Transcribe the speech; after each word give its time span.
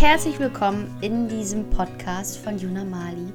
herzlich 0.00 0.38
willkommen 0.38 0.96
in 1.00 1.26
diesem 1.26 1.70
Podcast 1.70 2.38
von 2.38 2.56
Juna 2.56 2.84
Mali. 2.84 3.32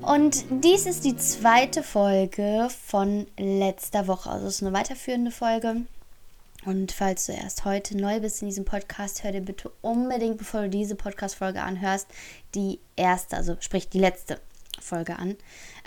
Und 0.00 0.44
dies 0.62 0.86
ist 0.86 1.04
die 1.04 1.16
zweite 1.16 1.82
Folge 1.82 2.68
von 2.86 3.26
letzter 3.36 4.06
Woche. 4.06 4.30
Also 4.30 4.46
es 4.46 4.54
ist 4.54 4.62
eine 4.62 4.72
weiterführende 4.72 5.32
Folge. 5.32 5.82
Und 6.64 6.92
falls 6.92 7.26
du 7.26 7.32
erst 7.32 7.64
heute 7.64 7.96
neu 7.96 8.20
bist 8.20 8.40
in 8.40 8.48
diesem 8.50 8.64
Podcast, 8.64 9.24
hör 9.24 9.32
dir 9.32 9.40
bitte 9.40 9.72
unbedingt, 9.80 10.38
bevor 10.38 10.62
du 10.62 10.68
diese 10.68 10.94
Podcast-Folge 10.94 11.60
anhörst, 11.60 12.06
die 12.54 12.78
erste, 12.94 13.36
also 13.36 13.56
sprich 13.58 13.88
die 13.88 13.98
letzte 13.98 14.38
Folge 14.80 15.18
an, 15.18 15.34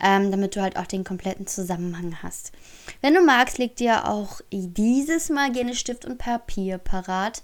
ähm, 0.03 0.31
damit 0.31 0.57
du 0.57 0.61
halt 0.61 0.77
auch 0.77 0.85
den 0.85 1.05
kompletten 1.05 1.47
Zusammenhang 1.47 2.17
hast. 2.21 2.51
Wenn 2.99 3.13
du 3.13 3.21
magst, 3.21 3.57
leg 3.57 3.77
dir 3.77 4.09
auch 4.09 4.41
dieses 4.51 5.29
Mal 5.29 5.53
gerne 5.53 5.75
Stift 5.75 6.03
und 6.03 6.17
Papier 6.17 6.77
parat, 6.77 7.41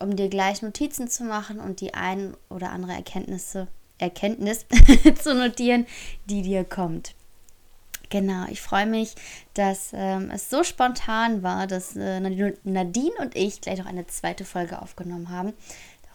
um 0.00 0.16
dir 0.16 0.28
gleich 0.28 0.62
Notizen 0.62 1.08
zu 1.08 1.24
machen 1.24 1.60
und 1.60 1.80
die 1.80 1.94
ein 1.94 2.36
oder 2.48 2.70
andere 2.70 2.92
Erkenntnisse, 2.92 3.68
Erkenntnis 3.98 4.66
zu 5.22 5.34
notieren, 5.34 5.86
die 6.26 6.42
dir 6.42 6.64
kommt. 6.64 7.14
Genau, 8.08 8.46
ich 8.48 8.60
freue 8.60 8.86
mich, 8.86 9.14
dass 9.54 9.90
ähm, 9.92 10.32
es 10.32 10.50
so 10.50 10.64
spontan 10.64 11.44
war, 11.44 11.68
dass 11.68 11.94
äh, 11.94 12.18
Nadine 12.18 13.14
und 13.20 13.36
ich 13.36 13.60
gleich 13.60 13.78
noch 13.78 13.86
eine 13.86 14.06
zweite 14.08 14.44
Folge 14.44 14.82
aufgenommen 14.82 15.28
haben 15.28 15.52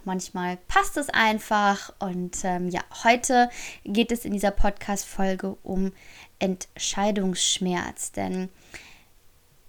manchmal 0.06 0.58
passt 0.68 0.98
es 0.98 1.10
einfach. 1.10 1.94
Und 2.00 2.38
ähm, 2.44 2.70
ja, 2.70 2.82
heute 3.04 3.50
geht 3.84 4.12
es 4.12 4.26
in 4.26 4.34
dieser 4.34 4.52
Podcast-Folge 4.52 5.58
um 5.64 5.92
Entscheidungsschmerz. 6.40 8.12
Denn 8.12 8.50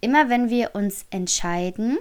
immer 0.00 0.28
wenn 0.28 0.50
wir 0.50 0.74
uns 0.74 1.06
entscheiden, 1.10 1.98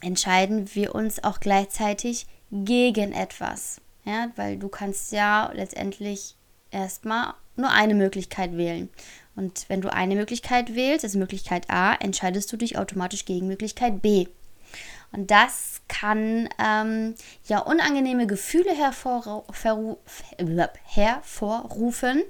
entscheiden 0.00 0.74
wir 0.74 0.94
uns 0.94 1.22
auch 1.22 1.40
gleichzeitig 1.40 2.26
gegen 2.50 3.12
etwas. 3.12 3.80
Ja, 4.04 4.30
weil 4.36 4.56
du 4.58 4.68
kannst 4.68 5.12
ja 5.12 5.50
letztendlich 5.54 6.36
erstmal 6.70 7.34
nur 7.56 7.70
eine 7.70 7.94
Möglichkeit 7.94 8.56
wählen. 8.56 8.88
Und 9.36 9.66
wenn 9.68 9.80
du 9.80 9.92
eine 9.92 10.16
Möglichkeit 10.16 10.74
wählst, 10.74 11.04
also 11.04 11.18
Möglichkeit 11.18 11.70
A, 11.70 11.94
entscheidest 11.94 12.52
du 12.52 12.56
dich 12.56 12.78
automatisch 12.78 13.24
gegen 13.24 13.46
Möglichkeit 13.46 14.02
B. 14.02 14.26
Und 15.12 15.30
das 15.30 15.82
kann 15.88 16.48
ähm, 16.58 17.14
ja 17.46 17.58
unangenehme 17.60 18.26
Gefühle 18.26 18.74
hervor, 18.74 19.44
hervorrufen, 20.84 22.22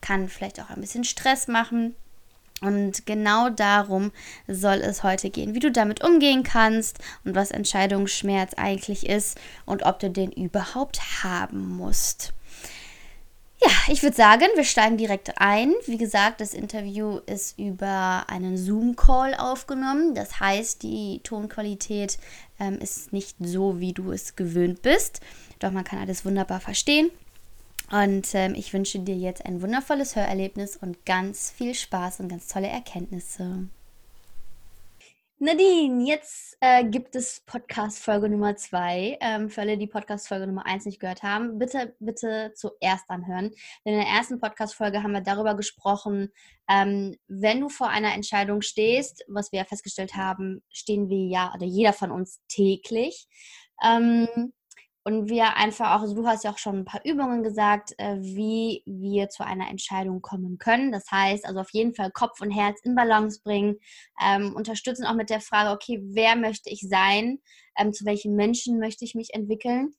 kann 0.00 0.28
vielleicht 0.28 0.60
auch 0.60 0.70
ein 0.70 0.80
bisschen 0.80 1.04
Stress 1.04 1.48
machen. 1.48 1.94
Und 2.60 3.06
genau 3.06 3.50
darum 3.50 4.10
soll 4.48 4.76
es 4.76 5.02
heute 5.02 5.30
gehen, 5.30 5.54
wie 5.54 5.60
du 5.60 5.70
damit 5.70 6.02
umgehen 6.02 6.42
kannst 6.42 6.98
und 7.24 7.34
was 7.34 7.50
Entscheidungsschmerz 7.50 8.54
eigentlich 8.54 9.08
ist 9.08 9.38
und 9.64 9.84
ob 9.84 10.00
du 10.00 10.10
den 10.10 10.32
überhaupt 10.32 11.22
haben 11.22 11.76
musst. 11.76 12.32
Ja, 13.60 13.70
ich 13.88 14.04
würde 14.04 14.16
sagen, 14.16 14.44
wir 14.54 14.64
steigen 14.64 14.96
direkt 14.96 15.40
ein. 15.40 15.72
Wie 15.86 15.98
gesagt, 15.98 16.40
das 16.40 16.54
Interview 16.54 17.18
ist 17.26 17.58
über 17.58 18.24
einen 18.28 18.56
Zoom-Call 18.56 19.34
aufgenommen. 19.34 20.14
Das 20.14 20.38
heißt, 20.38 20.82
die 20.84 21.20
Tonqualität 21.24 22.18
ähm, 22.60 22.78
ist 22.78 23.12
nicht 23.12 23.36
so, 23.40 23.80
wie 23.80 23.92
du 23.92 24.12
es 24.12 24.36
gewöhnt 24.36 24.82
bist. 24.82 25.20
Doch 25.58 25.72
man 25.72 25.82
kann 25.82 25.98
alles 25.98 26.24
wunderbar 26.24 26.60
verstehen. 26.60 27.10
Und 27.90 28.34
ähm, 28.34 28.54
ich 28.54 28.72
wünsche 28.74 28.98
dir 28.98 29.16
jetzt 29.16 29.46
ein 29.46 29.62
wundervolles 29.62 30.14
Hörerlebnis 30.14 30.76
und 30.76 31.06
ganz 31.06 31.50
viel 31.50 31.74
Spaß 31.74 32.20
und 32.20 32.28
ganz 32.28 32.48
tolle 32.48 32.68
Erkenntnisse. 32.68 33.68
Nadine, 35.40 36.04
jetzt 36.04 36.56
äh, 36.60 36.84
gibt 36.84 37.14
es 37.14 37.40
Podcast-Folge 37.46 38.28
Nummer 38.28 38.56
zwei. 38.56 39.16
Ähm, 39.20 39.48
für 39.48 39.60
alle, 39.60 39.78
die 39.78 39.86
Podcast-Folge 39.86 40.48
Nummer 40.48 40.66
eins 40.66 40.84
nicht 40.84 40.98
gehört 40.98 41.22
haben, 41.22 41.60
bitte, 41.60 41.94
bitte 42.00 42.52
zuerst 42.56 43.08
anhören. 43.08 43.52
Denn 43.84 43.94
in 43.94 44.00
der 44.00 44.08
ersten 44.08 44.40
Podcast-Folge 44.40 45.00
haben 45.00 45.12
wir 45.12 45.20
darüber 45.20 45.54
gesprochen, 45.54 46.32
ähm, 46.68 47.16
wenn 47.28 47.60
du 47.60 47.68
vor 47.68 47.88
einer 47.88 48.14
Entscheidung 48.14 48.62
stehst, 48.62 49.24
was 49.28 49.52
wir 49.52 49.60
ja 49.60 49.64
festgestellt 49.64 50.16
haben, 50.16 50.60
stehen 50.72 51.08
wir 51.08 51.28
ja, 51.28 51.52
oder 51.54 51.66
jeder 51.66 51.92
von 51.92 52.10
uns 52.10 52.40
täglich. 52.48 53.28
Ähm, 53.80 54.52
und 55.08 55.30
wir 55.30 55.56
einfach 55.56 55.96
auch, 55.96 56.02
also 56.02 56.14
du 56.14 56.26
hast 56.26 56.44
ja 56.44 56.50
auch 56.50 56.58
schon 56.58 56.80
ein 56.80 56.84
paar 56.84 57.00
Übungen 57.02 57.42
gesagt, 57.42 57.94
äh, 57.96 58.18
wie 58.20 58.82
wir 58.84 59.30
zu 59.30 59.42
einer 59.42 59.70
Entscheidung 59.70 60.20
kommen 60.20 60.58
können. 60.58 60.92
Das 60.92 61.10
heißt, 61.10 61.46
also 61.46 61.60
auf 61.60 61.70
jeden 61.72 61.94
Fall 61.94 62.10
Kopf 62.10 62.42
und 62.42 62.50
Herz 62.50 62.78
in 62.82 62.94
Balance 62.94 63.40
bringen, 63.42 63.78
ähm, 64.22 64.54
unterstützen 64.54 65.06
auch 65.06 65.14
mit 65.14 65.30
der 65.30 65.40
Frage, 65.40 65.70
okay, 65.70 65.98
wer 66.02 66.36
möchte 66.36 66.68
ich 66.68 66.80
sein, 66.80 67.38
ähm, 67.78 67.94
zu 67.94 68.04
welchen 68.04 68.34
Menschen 68.34 68.78
möchte 68.78 69.02
ich 69.06 69.14
mich 69.14 69.32
entwickeln. 69.32 69.94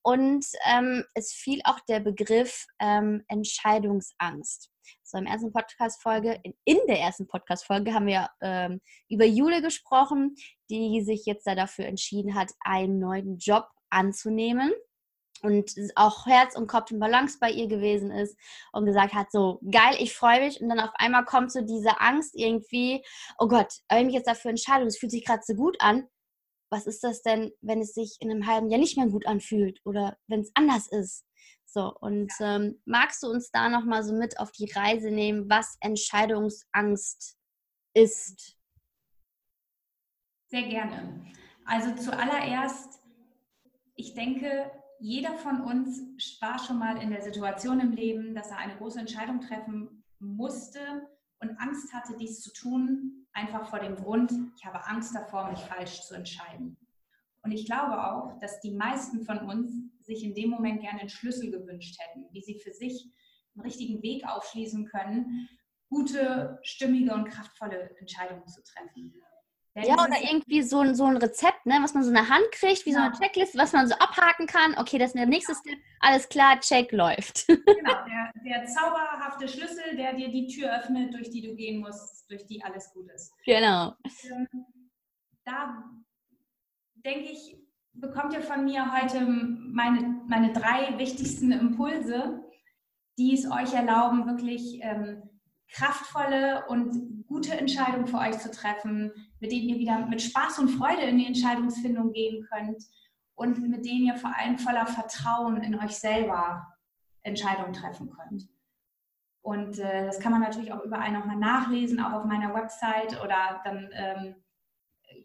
Und 0.00 0.46
ähm, 0.66 1.04
es 1.12 1.32
fiel 1.32 1.60
auch 1.64 1.80
der 1.86 2.00
Begriff 2.00 2.64
ähm, 2.80 3.22
Entscheidungsangst. 3.28 4.70
So 5.02 5.18
im 5.18 5.26
ersten 5.26 5.52
Podcast-Folge, 5.52 6.40
in, 6.42 6.54
in, 6.64 6.78
der 6.88 7.00
ersten 7.00 7.26
Podcast-Folge 7.26 7.92
haben 7.92 8.06
wir 8.06 8.30
ähm, 8.40 8.80
über 9.10 9.26
Jule 9.26 9.60
gesprochen, 9.60 10.36
die 10.70 11.02
sich 11.04 11.26
jetzt 11.26 11.46
da 11.46 11.54
dafür 11.54 11.84
entschieden 11.84 12.34
hat, 12.34 12.50
einen 12.60 12.98
neuen 12.98 13.36
Job 13.36 13.66
anzunehmen 13.94 14.72
und 15.42 15.74
auch 15.94 16.26
Herz 16.26 16.56
und 16.56 16.66
Kopf 16.66 16.90
in 16.90 16.98
Balance 16.98 17.38
bei 17.40 17.50
ihr 17.50 17.68
gewesen 17.68 18.10
ist 18.10 18.36
und 18.72 18.86
gesagt 18.86 19.14
hat, 19.14 19.30
so 19.30 19.60
geil, 19.70 19.96
ich 19.98 20.14
freue 20.14 20.40
mich 20.40 20.60
und 20.60 20.68
dann 20.68 20.80
auf 20.80 20.92
einmal 20.94 21.24
kommt 21.24 21.52
so 21.52 21.60
diese 21.60 22.00
Angst 22.00 22.34
irgendwie, 22.34 23.04
oh 23.38 23.48
Gott, 23.48 23.72
wenn 23.88 24.00
ich 24.00 24.06
mich 24.06 24.14
jetzt 24.14 24.28
dafür 24.28 24.50
entscheide 24.50 24.82
und 24.82 24.88
es 24.88 24.98
fühlt 24.98 25.12
sich 25.12 25.24
gerade 25.24 25.42
so 25.44 25.54
gut 25.54 25.76
an, 25.80 26.08
was 26.70 26.86
ist 26.86 27.04
das 27.04 27.22
denn, 27.22 27.52
wenn 27.60 27.80
es 27.80 27.94
sich 27.94 28.16
in 28.20 28.30
einem 28.30 28.46
halben 28.46 28.70
Jahr 28.70 28.80
nicht 28.80 28.96
mehr 28.96 29.06
gut 29.06 29.26
anfühlt 29.26 29.80
oder 29.84 30.16
wenn 30.26 30.40
es 30.40 30.50
anders 30.54 30.88
ist? 30.88 31.24
So, 31.66 31.92
und 32.00 32.32
ähm, 32.40 32.80
magst 32.84 33.22
du 33.22 33.28
uns 33.28 33.50
da 33.50 33.68
nochmal 33.68 34.04
so 34.04 34.14
mit 34.14 34.38
auf 34.38 34.50
die 34.52 34.70
Reise 34.70 35.10
nehmen, 35.10 35.50
was 35.50 35.76
Entscheidungsangst 35.80 37.36
ist? 37.94 38.56
Sehr 40.50 40.62
gerne. 40.62 41.26
Also 41.64 41.94
zuallererst 41.96 43.03
ich 43.94 44.14
denke, 44.14 44.70
jeder 44.98 45.34
von 45.34 45.60
uns 45.62 46.00
war 46.40 46.58
schon 46.58 46.78
mal 46.78 47.00
in 47.02 47.10
der 47.10 47.22
Situation 47.22 47.80
im 47.80 47.92
Leben, 47.92 48.34
dass 48.34 48.50
er 48.50 48.58
eine 48.58 48.76
große 48.76 49.00
Entscheidung 49.00 49.40
treffen 49.40 50.04
musste 50.18 51.08
und 51.40 51.58
Angst 51.58 51.92
hatte, 51.92 52.16
dies 52.18 52.40
zu 52.40 52.52
tun, 52.52 53.26
einfach 53.32 53.68
vor 53.68 53.80
dem 53.80 53.96
Grund, 53.96 54.32
ich 54.56 54.64
habe 54.64 54.86
Angst 54.86 55.14
davor, 55.14 55.50
mich 55.50 55.60
falsch 55.60 56.02
zu 56.02 56.14
entscheiden. 56.14 56.76
Und 57.42 57.52
ich 57.52 57.66
glaube 57.66 58.06
auch, 58.06 58.38
dass 58.38 58.60
die 58.60 58.70
meisten 58.70 59.24
von 59.24 59.38
uns 59.40 59.70
sich 60.00 60.24
in 60.24 60.34
dem 60.34 60.50
Moment 60.50 60.80
gerne 60.80 61.00
einen 61.00 61.10
Schlüssel 61.10 61.50
gewünscht 61.50 61.98
hätten, 62.00 62.26
wie 62.32 62.40
sie 62.40 62.58
für 62.58 62.72
sich 62.72 63.12
einen 63.54 63.64
richtigen 63.64 64.02
Weg 64.02 64.26
aufschließen 64.26 64.86
können, 64.86 65.48
gute, 65.88 66.58
stimmige 66.62 67.12
und 67.12 67.28
kraftvolle 67.28 67.94
Entscheidungen 67.98 68.46
zu 68.48 68.62
treffen. 68.62 69.12
Ja, 69.76 69.94
oder 69.94 70.22
irgendwie 70.22 70.62
so 70.62 70.78
ein, 70.80 70.94
so 70.94 71.04
ein 71.04 71.16
Rezept, 71.16 71.66
ne, 71.66 71.78
was 71.80 71.94
man 71.94 72.04
so 72.04 72.10
in 72.10 72.14
der 72.14 72.28
Hand 72.28 72.44
kriegt, 72.52 72.86
wie 72.86 72.92
ja. 72.92 72.96
so 72.96 73.02
eine 73.02 73.12
Checkliste, 73.12 73.58
was 73.58 73.72
man 73.72 73.88
so 73.88 73.94
abhaken 73.96 74.46
kann. 74.46 74.76
Okay, 74.78 74.98
das 74.98 75.08
ist 75.08 75.16
der 75.16 75.26
nächste 75.26 75.54
Step. 75.54 75.76
Alles 75.98 76.28
klar, 76.28 76.60
Check 76.60 76.92
läuft. 76.92 77.46
Genau, 77.48 78.04
der, 78.06 78.32
der, 78.44 78.66
zauberhafte 78.66 79.48
Schlüssel, 79.48 79.96
der 79.96 80.14
dir 80.14 80.30
die 80.30 80.46
Tür 80.46 80.78
öffnet, 80.78 81.12
durch 81.12 81.28
die 81.30 81.42
du 81.42 81.56
gehen 81.56 81.80
musst, 81.80 82.30
durch 82.30 82.46
die 82.46 82.62
alles 82.62 82.92
gut 82.92 83.10
ist. 83.10 83.32
Genau. 83.44 83.94
Ähm, 84.24 84.48
da 85.44 85.84
denke 87.04 87.32
ich, 87.32 87.56
bekommt 87.94 88.32
ihr 88.32 88.42
von 88.42 88.64
mir 88.64 88.92
heute 88.92 89.20
meine, 89.22 90.22
meine 90.28 90.52
drei 90.52 90.96
wichtigsten 90.98 91.50
Impulse, 91.50 92.44
die 93.18 93.34
es 93.34 93.50
euch 93.50 93.74
erlauben, 93.74 94.26
wirklich 94.26 94.78
ähm, 94.82 95.22
kraftvolle 95.70 96.64
und 96.68 97.24
gute 97.26 97.56
Entscheidungen 97.56 98.06
für 98.06 98.18
euch 98.18 98.38
zu 98.38 98.50
treffen, 98.50 99.12
mit 99.44 99.52
denen 99.52 99.68
ihr 99.68 99.78
wieder 99.78 100.06
mit 100.06 100.22
Spaß 100.22 100.60
und 100.60 100.70
Freude 100.70 101.02
in 101.02 101.18
die 101.18 101.26
Entscheidungsfindung 101.26 102.12
gehen 102.12 102.46
könnt 102.50 102.82
und 103.34 103.60
mit 103.68 103.84
denen 103.84 104.06
ihr 104.06 104.16
vor 104.16 104.34
allem 104.34 104.56
voller 104.56 104.86
Vertrauen 104.86 105.62
in 105.62 105.78
euch 105.78 105.96
selber 105.96 106.66
Entscheidungen 107.24 107.74
treffen 107.74 108.10
könnt. 108.10 108.48
Und 109.42 109.78
äh, 109.78 110.06
das 110.06 110.18
kann 110.18 110.32
man 110.32 110.40
natürlich 110.40 110.72
auch 110.72 110.82
überall 110.82 111.12
nochmal 111.12 111.36
nachlesen, 111.36 112.00
auch 112.00 112.12
auf 112.12 112.24
meiner 112.24 112.54
Website 112.54 113.22
oder 113.22 113.60
dann 113.64 113.90
ähm, 113.92 114.34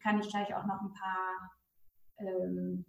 kann 0.04 0.20
ich 0.20 0.30
gleich 0.30 0.54
auch 0.54 0.66
noch 0.66 0.82
ein 0.82 0.94
paar 0.94 1.52
ähm, 2.18 2.86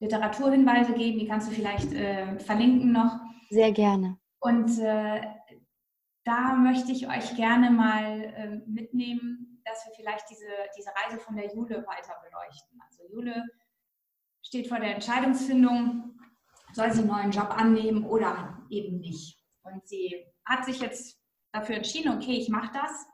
Literaturhinweise 0.00 0.94
geben, 0.94 1.20
die 1.20 1.28
kannst 1.28 1.48
du 1.48 1.54
vielleicht 1.54 1.92
äh, 1.92 2.36
verlinken 2.40 2.90
noch. 2.90 3.20
Sehr 3.50 3.70
gerne. 3.70 4.18
Und 4.40 4.76
äh, 4.80 5.20
da 6.24 6.54
möchte 6.56 6.90
ich 6.90 7.06
euch 7.08 7.36
gerne 7.36 7.70
mal 7.70 8.22
äh, 8.22 8.56
mitnehmen, 8.66 9.53
dass 9.64 9.84
wir 9.86 9.94
vielleicht 9.94 10.28
diese, 10.30 10.46
diese 10.76 10.90
Reise 10.90 11.18
von 11.18 11.36
der 11.36 11.52
Jule 11.54 11.84
weiter 11.86 12.14
beleuchten. 12.22 12.80
Also 12.84 13.02
Jule 13.10 13.44
steht 14.42 14.68
vor 14.68 14.78
der 14.78 14.94
Entscheidungsfindung, 14.94 16.18
soll 16.72 16.92
sie 16.92 17.00
einen 17.00 17.08
neuen 17.08 17.30
Job 17.30 17.50
annehmen 17.50 18.04
oder 18.04 18.62
eben 18.70 19.00
nicht. 19.00 19.42
Und 19.62 19.86
sie 19.88 20.26
hat 20.44 20.64
sich 20.64 20.80
jetzt 20.80 21.18
dafür 21.52 21.76
entschieden, 21.76 22.14
okay, 22.14 22.36
ich 22.36 22.48
mache 22.48 22.72
das 22.72 23.06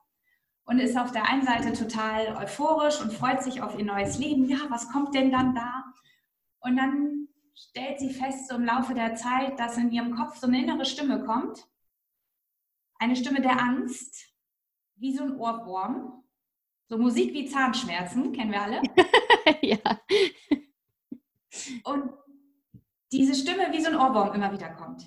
und 0.65 0.79
ist 0.79 0.97
auf 0.97 1.13
der 1.13 1.29
einen 1.29 1.43
Seite 1.43 1.73
total 1.73 2.37
euphorisch 2.37 3.01
und 3.01 3.13
freut 3.13 3.43
sich 3.43 3.63
auf 3.63 3.79
ihr 3.79 3.85
neues 3.85 4.19
Leben. 4.19 4.49
Ja, 4.49 4.59
was 4.69 4.89
kommt 4.91 5.15
denn 5.15 5.31
dann 5.31 5.55
da? 5.55 5.85
Und 6.61 6.77
dann 6.77 7.29
stellt 7.55 7.99
sie 7.99 8.13
fest, 8.13 8.49
so 8.49 8.57
im 8.57 8.65
Laufe 8.65 8.95
der 8.95 9.15
Zeit, 9.15 9.59
dass 9.59 9.77
in 9.77 9.91
ihrem 9.91 10.15
Kopf 10.15 10.37
so 10.37 10.47
eine 10.47 10.63
innere 10.63 10.85
Stimme 10.85 11.25
kommt. 11.25 11.67
Eine 12.99 13.17
Stimme 13.17 13.41
der 13.41 13.61
Angst, 13.61 14.33
wie 14.97 15.17
so 15.17 15.25
ein 15.25 15.37
Ohrwurm. 15.37 16.25
So 16.91 16.99
Musik 16.99 17.33
wie 17.33 17.47
Zahnschmerzen, 17.47 18.33
kennen 18.33 18.51
wir 18.51 18.63
alle. 18.63 18.83
ja. 19.63 19.79
Und 21.85 22.11
diese 23.13 23.33
Stimme 23.37 23.69
wie 23.71 23.81
so 23.81 23.91
ein 23.91 23.97
Ohrwurm 23.97 24.35
immer 24.35 24.51
wieder 24.53 24.71
kommt. 24.71 25.07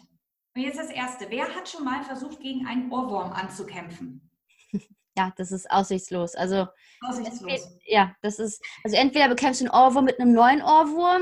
Und 0.56 0.62
jetzt 0.62 0.80
das 0.80 0.89
Erste. 0.89 1.25
Wer 1.30 1.53
hat 1.53 1.68
schon 1.68 1.83
mal 1.83 2.01
versucht, 2.03 2.39
gegen 2.39 2.65
einen 2.65 2.89
Ohrwurm 2.91 3.31
anzukämpfen? 3.31 4.31
Ja, 5.15 5.31
das 5.38 5.51
ist 5.51 5.69
aussichtslos. 5.69 6.33
Also, 6.33 6.65
aussichtslos. 7.01 7.77
Ja, 7.85 8.15
das 8.24 8.39
ist, 8.39 8.59
also 8.83 8.97
entweder 8.97 9.30
bekämpfst 9.30 9.62
du 9.62 9.65
einen 9.65 9.80
Ohrwurm 9.80 10.06
mit 10.06 10.19
einem 10.19 10.33
neuen 10.33 10.59
Ohrwurm, 10.63 11.21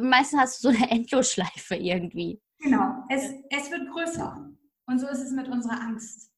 meistens 0.00 0.38
hast 0.38 0.62
du 0.62 0.70
so 0.70 0.76
eine 0.76 0.88
Endlosschleife 0.92 1.74
irgendwie. 1.74 2.40
Genau, 2.60 3.02
es, 3.08 3.32
es 3.50 3.68
wird 3.68 3.90
größer. 3.90 4.48
Und 4.86 4.98
so 5.00 5.08
ist 5.08 5.22
es 5.22 5.32
mit 5.32 5.48
unserer 5.48 5.80
Angst. 5.80 6.31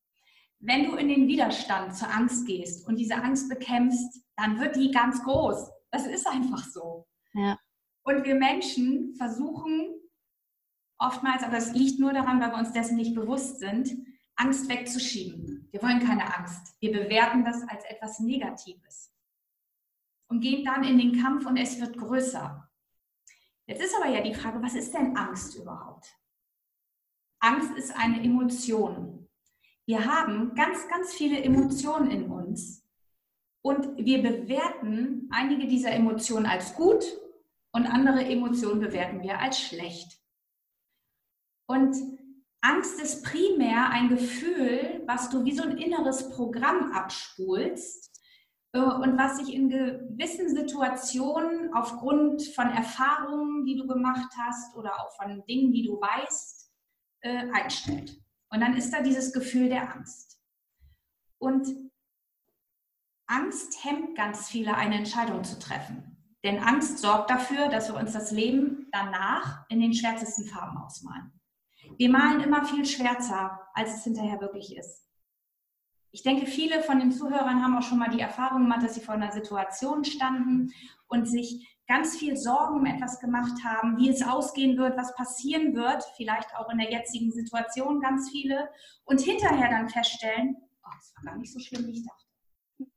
Wenn 0.67 0.85
du 0.85 0.97
in 0.97 1.09
den 1.09 1.29
Widerstand 1.29 1.95
zur 1.95 2.11
Angst 2.11 2.47
gehst 2.47 2.89
und 2.89 2.97
diese 2.97 3.17
Angst 3.17 3.51
bekämpfst, 3.51 4.25
dann 4.35 4.59
wird 4.59 4.77
die 4.77 4.91
ganz 4.91 5.23
groß. 5.23 5.71
Das 5.91 6.07
ist 6.07 6.27
einfach 6.27 6.65
so. 6.65 7.07
Ja. 7.35 7.59
Und 8.03 8.25
wir 8.25 8.35
Menschen 8.35 9.15
versuchen 9.17 9.95
oftmals, 10.99 11.43
aber 11.43 11.53
das 11.53 11.75
liegt 11.75 12.01
nur 12.01 12.15
daran, 12.15 12.41
weil 12.41 12.51
wir 12.51 12.59
uns 12.59 12.73
dessen 12.73 12.97
nicht 12.97 13.15
bewusst 13.15 13.61
sind, 13.61 13.91
Angst 14.37 14.69
wegzuschieben. 14.71 15.69
Wir 15.71 15.83
wollen 15.83 16.01
keine 16.01 16.35
Angst. 16.35 16.75
Wir 16.81 16.93
bewerten 16.93 17.45
das 17.45 17.63
als 17.69 17.85
etwas 17.85 18.21
Negatives 18.21 19.13
und 20.29 20.41
gehen 20.41 20.65
dann 20.65 20.83
in 20.83 20.99
den 20.99 21.21
Kampf 21.21 21.45
und 21.45 21.59
es 21.59 21.79
wird 21.79 21.99
größer. 21.99 22.71
Jetzt 23.67 23.83
ist 23.83 23.95
aber 23.97 24.09
ja 24.09 24.23
die 24.23 24.35
Frage, 24.35 24.63
was 24.63 24.75
ist 24.75 24.95
denn 24.95 25.15
Angst 25.15 25.57
überhaupt? 25.57 26.09
Angst 27.41 27.77
ist 27.77 27.95
eine 27.95 28.23
Emotion. 28.23 29.24
Wir 29.87 30.07
haben 30.07 30.55
ganz, 30.55 30.89
ganz 30.89 31.13
viele 31.13 31.43
Emotionen 31.43 32.11
in 32.11 32.31
uns 32.31 32.87
und 33.63 33.97
wir 33.99 34.23
bewerten 34.23 35.29
einige 35.31 35.67
dieser 35.67 35.91
Emotionen 35.93 36.47
als 36.47 36.75
gut 36.75 37.05
und 37.73 37.87
andere 37.87 38.25
Emotionen 38.25 38.81
bewerten 38.81 39.23
wir 39.23 39.39
als 39.39 39.61
schlecht. 39.61 40.21
Und 41.67 41.97
Angst 42.63 42.99
ist 43.01 43.25
primär 43.25 43.91
ein 43.91 44.09
Gefühl, 44.09 45.03
was 45.07 45.29
du 45.29 45.45
wie 45.45 45.55
so 45.55 45.63
ein 45.65 45.77
inneres 45.77 46.31
Programm 46.31 46.93
abspulst 46.93 48.11
äh, 48.73 48.81
und 48.81 49.19
was 49.19 49.37
sich 49.37 49.55
in 49.55 49.69
gewissen 49.69 50.49
Situationen 50.49 51.75
aufgrund 51.75 52.43
von 52.43 52.71
Erfahrungen, 52.71 53.67
die 53.67 53.77
du 53.77 53.87
gemacht 53.87 54.31
hast 54.39 54.75
oder 54.77 54.95
auch 54.99 55.15
von 55.17 55.45
Dingen, 55.47 55.73
die 55.73 55.85
du 55.85 56.01
weißt, 56.01 56.73
äh, 57.21 57.51
einstellt. 57.53 58.24
Und 58.55 58.61
dann 58.61 58.77
ist 58.77 58.93
da 58.93 59.03
dieses 59.03 59.33
Gefühl 59.33 59.69
der 59.69 59.93
Angst. 59.97 60.39
Und 61.39 61.67
Angst 63.27 63.85
hemmt 63.85 64.17
ganz 64.17 64.49
viele, 64.49 64.77
eine 64.77 64.95
Entscheidung 64.95 65.43
zu 65.43 65.59
treffen. 65.59 66.37
Denn 66.45 66.61
Angst 66.61 66.99
sorgt 66.99 67.31
dafür, 67.31 67.69
dass 67.69 67.89
wir 67.89 67.99
uns 67.99 68.13
das 68.13 68.31
Leben 68.31 68.87
danach 68.93 69.65
in 69.71 69.81
den 69.81 69.93
schwärzesten 69.93 70.47
Farben 70.47 70.79
ausmalen. 70.79 71.33
Wir 71.97 72.09
malen 72.11 72.43
immer 72.43 72.65
viel 72.65 72.87
schwärzer, 72.87 73.61
als 73.75 73.97
es 73.97 74.05
hinterher 74.05 74.41
wirklich 74.41 74.77
ist. 74.77 75.05
Ich 76.13 76.23
denke, 76.23 76.47
viele 76.47 76.81
von 76.85 77.01
den 77.01 77.11
Zuhörern 77.11 77.61
haben 77.61 77.77
auch 77.77 77.83
schon 77.83 77.99
mal 77.99 78.11
die 78.11 78.21
Erfahrung 78.21 78.63
gemacht, 78.63 78.85
dass 78.85 78.95
sie 78.95 79.01
vor 79.01 79.15
einer 79.15 79.33
Situation 79.33 80.05
standen 80.05 80.73
und 81.09 81.27
sich 81.27 81.74
ganz 81.87 82.17
viel 82.17 82.37
Sorgen 82.37 82.77
um 82.77 82.87
etwas 82.87 83.21
gemacht 83.21 83.63
haben, 83.65 83.97
wie 83.99 84.09
es 84.09 84.23
ausgehen 84.23 84.77
wird, 84.77 84.97
was 84.97 85.15
passieren 85.15 85.75
wird, 85.75 86.03
vielleicht 86.17 86.55
auch 86.57 86.71
in 86.71 86.79
der 86.79 86.91
jetzigen 86.91 87.31
Situation 87.31 88.01
ganz 88.01 88.31
viele, 88.31 88.71
und 89.05 89.21
hinterher 89.21 89.69
dann 89.69 89.89
feststellen, 89.89 90.57
oh, 90.85 90.91
das 90.97 91.13
war 91.17 91.33
gar 91.33 91.39
nicht 91.39 91.53
so 91.53 91.59
schlimm, 91.59 91.87
wie 91.87 91.93
ich 91.93 92.07
dachte. 92.07 92.25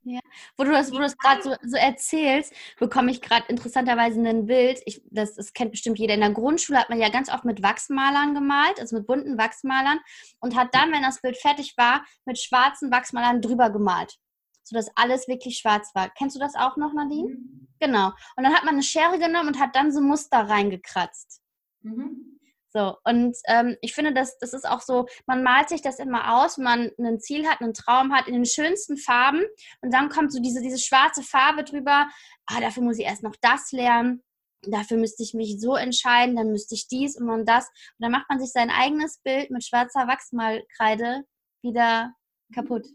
Ja, 0.04 0.20
wo 0.58 0.64
du 0.64 0.72
das, 0.72 0.90
das 0.90 1.18
gerade 1.18 1.44
so, 1.44 1.54
so, 1.62 1.78
erzählst, 1.78 2.54
bekomme 2.80 3.12
ich 3.12 3.22
gerade 3.22 3.46
interessanterweise 3.48 4.20
ein 4.22 4.48
Bild. 4.48 4.82
Ich, 4.86 5.04
das, 5.12 5.36
das 5.36 5.54
kennt 5.54 5.72
bestimmt 5.72 6.00
jeder. 6.00 6.16
In 6.16 6.22
der 6.22 6.32
Grundschule 6.32 6.80
hat 6.80 6.90
man 6.90 7.00
ja 7.00 7.10
ganz 7.10 7.32
oft 7.32 7.46
mit 7.46 7.62
Wachsmalern 7.62 8.34
gemalt, 8.34 8.80
also 8.80 8.96
mit 8.96 9.06
bunten 9.06 9.38
Wachsmalern, 9.38 10.00
und 10.40 10.56
hat 10.56 10.74
dann, 10.74 10.92
wenn 10.92 11.04
das 11.04 11.22
Bild 11.22 11.38
fertig 11.38 11.76
war, 11.78 12.04
mit 12.26 12.40
schwarzen 12.40 12.90
Wachsmalern 12.90 13.42
drüber 13.42 13.70
gemalt, 13.70 14.18
sodass 14.64 14.90
alles 14.96 15.28
wirklich 15.28 15.58
schwarz 15.58 15.92
war. 15.94 16.10
Kennst 16.10 16.36
du 16.36 16.40
das 16.40 16.56
auch 16.56 16.78
noch, 16.78 16.94
Nadine? 16.94 17.36
Mhm. 17.36 17.57
Genau. 17.80 18.08
Und 18.36 18.44
dann 18.44 18.54
hat 18.54 18.64
man 18.64 18.76
eine 18.76 18.84
Schere 18.84 19.20
genommen 19.20 19.50
und 19.50 19.60
hat 19.60 19.76
dann 19.76 19.92
so 19.92 20.02
Muster 20.02 20.50
reingekratzt. 20.50 21.42
Mhm. 21.82 22.38
So, 22.70 22.96
und 23.06 23.36
ähm, 23.48 23.78
ich 23.82 23.96
finde, 23.96 24.14
das, 24.14 24.38
das 24.40 24.54
ist 24.54 24.68
auch 24.68 24.82
so, 24.82 25.08
man 25.26 25.42
malt 25.42 25.70
sich 25.70 25.82
das 25.82 26.00
immer 26.00 26.36
aus, 26.36 26.58
man 26.58 26.92
ein 27.00 27.20
Ziel 27.20 27.48
hat, 27.48 27.62
einen 27.62 27.74
Traum 27.74 28.14
hat, 28.14 28.28
in 28.28 28.34
den 28.34 28.46
schönsten 28.46 28.98
Farben 28.98 29.42
und 29.82 29.94
dann 29.94 30.10
kommt 30.10 30.34
so 30.34 30.42
diese, 30.42 30.62
diese 30.62 30.78
schwarze 30.78 31.24
Farbe 31.24 31.64
drüber, 31.64 32.10
ah, 32.46 32.60
dafür 32.60 32.84
muss 32.84 33.00
ich 33.00 33.06
erst 33.06 33.24
noch 33.24 33.36
das 33.42 33.72
lernen, 33.72 34.22
dafür 34.64 34.98
müsste 34.98 35.24
ich 35.24 35.34
mich 35.34 35.60
so 35.60 35.76
entscheiden, 35.76 36.36
dann 36.36 36.52
müsste 36.52 36.76
ich 36.76 36.88
dies 36.88 37.20
und 37.20 37.28
dann 37.28 37.46
das. 37.46 37.68
Und 37.68 38.04
dann 38.04 38.12
macht 38.12 38.30
man 38.30 38.40
sich 38.40 38.52
sein 38.52 38.70
eigenes 38.70 39.20
Bild 39.24 39.50
mit 39.50 39.64
schwarzer 39.64 40.08
Wachsmalkreide 40.08 41.24
wieder 41.64 42.14
kaputt. 42.54 42.86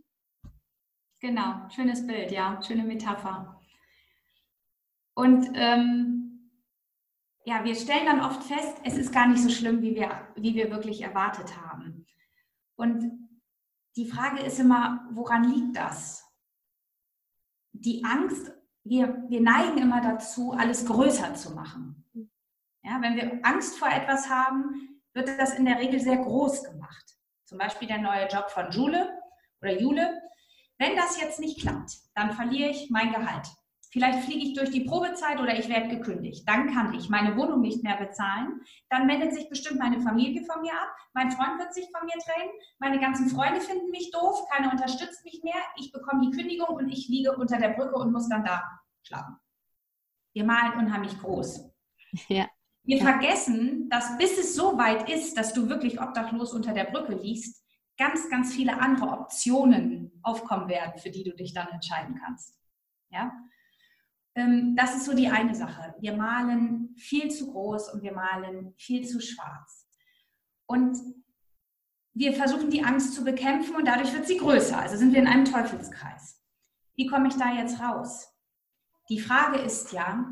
Genau, 1.21 1.69
schönes 1.71 2.07
Bild, 2.07 2.31
ja, 2.31 2.61
schöne 2.63 2.85
Metapher. 2.85 3.62
Und 5.15 5.51
ähm, 5.55 6.23
ja, 7.45 7.65
wir 7.65 7.75
stellen 7.75 8.07
dann 8.07 8.21
oft 8.21 8.45
fest, 8.45 8.79
es 8.85 8.97
ist 8.97 9.13
gar 9.13 9.27
nicht 9.27 9.43
so 9.43 9.49
schlimm, 9.49 9.83
wie 9.83 9.95
wir, 9.95 10.29
wie 10.37 10.55
wir 10.55 10.71
wirklich 10.71 11.03
erwartet 11.03 11.57
haben. 11.61 12.07
Und 12.77 13.29
die 13.97 14.09
Frage 14.09 14.43
ist 14.43 14.59
immer, 14.59 15.07
woran 15.13 15.45
liegt 15.45 15.77
das? 15.77 16.25
Die 17.73 18.05
Angst, 18.05 18.53
wir, 18.85 19.25
wir 19.29 19.41
neigen 19.41 19.79
immer 19.79 20.01
dazu, 20.01 20.53
alles 20.53 20.87
größer 20.87 21.35
zu 21.35 21.55
machen. 21.55 22.05
Ja, 22.85 23.01
wenn 23.01 23.17
wir 23.17 23.41
Angst 23.43 23.79
vor 23.79 23.89
etwas 23.89 24.29
haben, 24.29 25.01
wird 25.15 25.29
das 25.29 25.55
in 25.55 25.65
der 25.65 25.79
Regel 25.79 26.01
sehr 26.01 26.19
groß 26.19 26.65
gemacht. 26.65 27.17
Zum 27.45 27.59
Beispiel 27.59 27.87
der 27.87 27.99
neue 27.99 28.27
Job 28.29 28.51
von 28.51 28.71
Jule 28.71 29.09
oder 29.61 29.79
Jule. 29.79 30.23
Wenn 30.79 30.97
das 30.97 31.21
jetzt 31.21 31.39
nicht 31.39 31.61
klappt, 31.61 31.93
dann 32.15 32.33
verliere 32.33 32.71
ich 32.71 32.89
mein 32.91 33.13
Gehalt. 33.13 33.49
Vielleicht 33.93 34.25
fliege 34.25 34.47
ich 34.47 34.55
durch 34.55 34.71
die 34.71 34.85
Probezeit 34.85 35.39
oder 35.39 35.59
ich 35.59 35.69
werde 35.69 35.89
gekündigt. 35.89 36.49
Dann 36.49 36.73
kann 36.73 36.95
ich 36.95 37.11
meine 37.11 37.37
Wohnung 37.37 37.61
nicht 37.61 37.83
mehr 37.83 37.99
bezahlen. 37.99 38.63
Dann 38.89 39.07
wendet 39.07 39.35
sich 39.35 39.51
bestimmt 39.51 39.79
meine 39.79 40.01
Familie 40.01 40.43
von 40.47 40.63
mir 40.63 40.73
ab. 40.73 40.97
Mein 41.13 41.31
Freund 41.31 41.59
wird 41.59 41.75
sich 41.75 41.85
von 41.95 42.07
mir 42.07 42.19
trennen. 42.25 42.51
Meine 42.79 42.99
ganzen 43.01 43.29
Freunde 43.29 43.61
finden 43.61 43.91
mich 43.91 44.11
doof. 44.11 44.49
Keiner 44.51 44.73
unterstützt 44.73 45.23
mich 45.27 45.43
mehr. 45.45 45.61
Ich 45.77 45.93
bekomme 45.93 46.23
die 46.27 46.35
Kündigung 46.35 46.75
und 46.75 46.89
ich 46.89 47.09
liege 47.09 47.37
unter 47.37 47.59
der 47.59 47.71
Brücke 47.71 47.97
und 47.97 48.13
muss 48.13 48.31
dann 48.31 48.45
da 48.45 48.65
schlafen. 49.03 49.37
Wir 50.33 50.45
malen 50.45 50.79
unheimlich 50.79 51.19
groß. 51.21 51.71
Ja. 52.29 52.49
Wir 52.85 52.97
ja. 52.97 53.05
vergessen, 53.05 53.91
dass 53.91 54.17
bis 54.17 54.39
es 54.39 54.55
so 54.55 54.79
weit 54.79 55.11
ist, 55.11 55.37
dass 55.37 55.53
du 55.53 55.69
wirklich 55.69 56.01
obdachlos 56.01 56.55
unter 56.55 56.73
der 56.73 56.85
Brücke 56.85 57.15
liegst, 57.15 57.63
ganz, 57.99 58.31
ganz 58.31 58.55
viele 58.55 58.81
andere 58.81 59.09
Optionen 59.09 60.19
aufkommen 60.23 60.69
werden, 60.69 60.99
für 60.99 61.11
die 61.11 61.25
du 61.25 61.35
dich 61.35 61.53
dann 61.53 61.69
entscheiden 61.69 62.19
kannst. 62.25 62.59
Ja? 63.11 63.33
Ähm, 64.35 64.75
das 64.77 64.97
ist 64.97 65.05
so 65.05 65.15
die 65.15 65.29
eine 65.29 65.55
Sache. 65.55 65.95
Wir 66.01 66.17
malen 66.17 66.95
viel 66.97 67.31
zu 67.31 67.53
groß 67.53 67.93
und 67.93 68.03
wir 68.03 68.13
malen 68.13 68.75
viel 68.77 69.07
zu 69.07 69.21
schwarz. 69.21 69.87
Und 70.67 70.97
wir 72.15 72.35
versuchen 72.35 72.71
die 72.71 72.85
Angst 72.85 73.15
zu 73.15 73.25
bekämpfen 73.25 73.77
und 73.77 73.87
dadurch 73.87 74.13
wird 74.13 74.27
sie 74.27 74.37
größer. 74.37 74.79
Also 74.79 74.97
sind 74.97 75.13
wir 75.13 75.21
in 75.21 75.27
einem 75.27 75.45
Teufelskreis. 75.45 76.43
Wie 76.95 77.07
komme 77.07 77.29
ich 77.29 77.35
da 77.35 77.53
jetzt 77.55 77.81
raus? 77.81 78.29
Die 79.09 79.21
Frage 79.21 79.59
ist 79.59 79.93
ja, 79.93 80.31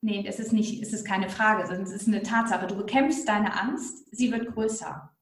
nee, 0.00 0.24
es 0.26 0.38
ist 0.38 0.52
nicht, 0.52 0.82
es 0.82 0.92
ist 0.92 1.04
keine 1.04 1.28
Frage, 1.28 1.66
sondern 1.66 1.84
es 1.84 1.92
ist 1.92 2.08
eine 2.08 2.22
Tatsache. 2.22 2.66
Du 2.66 2.76
bekämpfst 2.76 3.28
deine 3.28 3.60
Angst, 3.60 4.06
sie 4.12 4.30
wird 4.32 4.54
größer. 4.54 5.12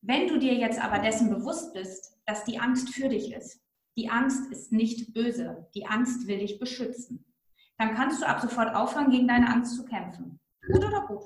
Wenn 0.00 0.28
du 0.28 0.38
dir 0.38 0.54
jetzt 0.54 0.82
aber 0.82 0.98
dessen 0.98 1.30
bewusst 1.30 1.72
bist, 1.72 2.18
dass 2.26 2.44
die 2.44 2.58
Angst 2.58 2.90
für 2.90 3.08
dich 3.08 3.32
ist, 3.32 3.63
die 3.96 4.10
Angst 4.10 4.50
ist 4.50 4.72
nicht 4.72 5.12
böse. 5.12 5.68
Die 5.74 5.86
Angst 5.86 6.26
will 6.26 6.38
dich 6.38 6.58
beschützen. 6.58 7.24
Dann 7.78 7.94
kannst 7.94 8.22
du 8.22 8.26
ab 8.26 8.40
sofort 8.40 8.74
aufhören, 8.74 9.10
gegen 9.10 9.28
deine 9.28 9.48
Angst 9.48 9.76
zu 9.76 9.84
kämpfen. 9.84 10.40
Gut 10.66 10.84
oder 10.84 11.06
gut? 11.06 11.24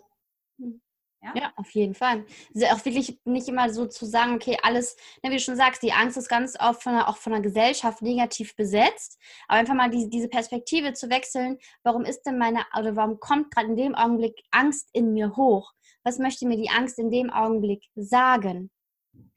Hm. 0.58 0.80
Ja? 1.22 1.32
ja, 1.34 1.52
auf 1.56 1.70
jeden 1.72 1.94
Fall. 1.94 2.25
Also 2.54 2.66
auch 2.68 2.84
wirklich 2.84 3.20
nicht 3.25 3.48
immer 3.48 3.70
so 3.70 3.87
zu 3.87 4.06
sagen, 4.06 4.34
okay, 4.34 4.56
alles, 4.62 4.96
ne, 5.22 5.30
wie 5.30 5.37
du 5.37 5.40
schon 5.40 5.56
sagst, 5.56 5.82
die 5.82 5.92
Angst 5.92 6.16
ist 6.16 6.28
ganz 6.28 6.56
oft 6.60 6.82
von 6.82 6.92
der, 6.92 7.08
auch 7.08 7.16
von 7.16 7.32
der 7.32 7.42
Gesellschaft 7.42 8.02
negativ 8.02 8.54
besetzt. 8.54 9.20
Aber 9.48 9.58
einfach 9.58 9.75
mal 9.75 9.90
die, 9.90 10.08
diese 10.08 10.28
Perspektive 10.28 10.92
zu 10.92 11.10
wechseln, 11.10 11.58
warum 11.82 12.04
ist 12.04 12.22
denn 12.22 12.38
meine, 12.38 12.64
oder 12.78 12.94
warum 12.94 13.18
kommt 13.18 13.50
gerade 13.50 13.68
in 13.68 13.76
dem 13.76 13.94
Augenblick 13.94 14.40
Angst 14.52 14.90
in 14.92 15.12
mir 15.12 15.37
hoch? 15.37 15.72
Was 16.04 16.18
möchte 16.18 16.46
mir 16.46 16.56
die 16.56 16.70
Angst 16.70 16.98
in 16.98 17.10
dem 17.10 17.30
Augenblick 17.30 17.84
sagen? 17.96 18.70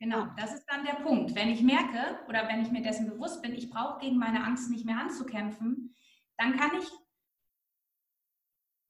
Genau, 0.02 0.26
das 0.36 0.52
ist 0.52 0.66
dann 0.66 0.84
der 0.84 1.04
Punkt. 1.04 1.36
Wenn 1.36 1.50
ich 1.50 1.62
merke 1.62 2.20
oder 2.28 2.48
wenn 2.48 2.64
ich 2.64 2.72
mir 2.72 2.82
dessen 2.82 3.08
bewusst 3.08 3.44
bin, 3.44 3.54
ich 3.54 3.70
brauche 3.70 4.00
gegen 4.00 4.18
meine 4.18 4.44
Angst 4.44 4.72
nicht 4.72 4.84
mehr 4.84 4.98
anzukämpfen, 4.98 5.94
dann 6.40 6.58
kann 6.58 6.72
ich 6.80 6.90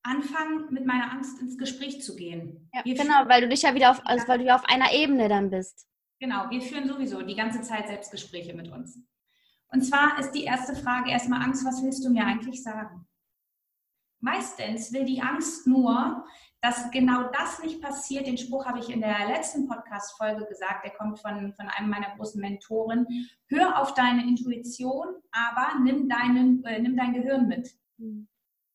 anfangen, 0.04 0.72
mit 0.72 0.86
meiner 0.86 1.12
Angst 1.12 1.38
ins 1.42 1.58
Gespräch 1.58 2.02
zu 2.02 2.16
gehen. 2.16 2.70
Ja, 2.74 2.82
genau, 2.84 3.28
weil 3.28 3.42
du 3.42 3.50
dich 3.50 3.62
ja 3.64 3.76
wieder 3.76 3.92
auf, 3.92 4.02
also 4.06 4.26
weil 4.30 4.40
du 4.40 4.46
ja 4.46 4.56
auf 4.56 4.64
einer 4.64 4.94
Ebene 4.94 5.28
dann 5.28 5.50
bist. 5.50 5.86
Genau, 6.22 6.50
wir 6.50 6.62
führen 6.62 6.88
sowieso 6.88 7.22
die 7.22 7.36
ganze 7.36 7.62
Zeit 7.62 7.90
Selbstgespräche 7.90 8.54
mit 8.54 8.70
uns. 8.70 8.98
Und 9.68 9.82
zwar 9.82 10.18
ist 10.18 10.32
die 10.32 10.46
erste 10.46 10.76
Frage 10.78 11.12
erstmal 11.12 11.44
Angst, 11.44 11.66
was 11.66 11.84
willst 11.84 12.06
du 12.06 12.10
mir 12.10 12.26
eigentlich 12.26 12.64
sagen? 12.64 13.06
Meistens 14.22 14.94
will 14.94 15.04
die 15.04 15.22
Angst 15.22 15.68
nur, 15.68 16.26
dass 16.62 16.92
genau 16.92 17.24
das 17.32 17.62
nicht 17.64 17.82
passiert. 17.82 18.28
Den 18.28 18.38
Spruch 18.38 18.66
habe 18.66 18.80
ich 18.80 18.90
in 18.90 19.02
der 19.02 19.28
letzten 19.28 19.68
Podcast-Folge 19.68 20.46
gesagt. 20.46 20.86
Der 20.86 20.92
kommt 20.92 21.20
von, 21.20 21.54
von 21.54 21.68
einem 21.68 21.90
meiner 21.90 22.16
großen 22.16 22.40
Mentoren. 22.40 23.08
Hör 23.48 23.82
auf 23.82 23.96
deine 23.96 24.24
Intuition, 24.28 25.08
aber 25.32 25.80
nimm, 25.80 26.08
deinen, 26.08 26.64
äh, 26.66 26.80
nimm 26.80 26.96
dein 26.96 27.14
Gehirn 27.14 27.48
mit. 27.48 27.76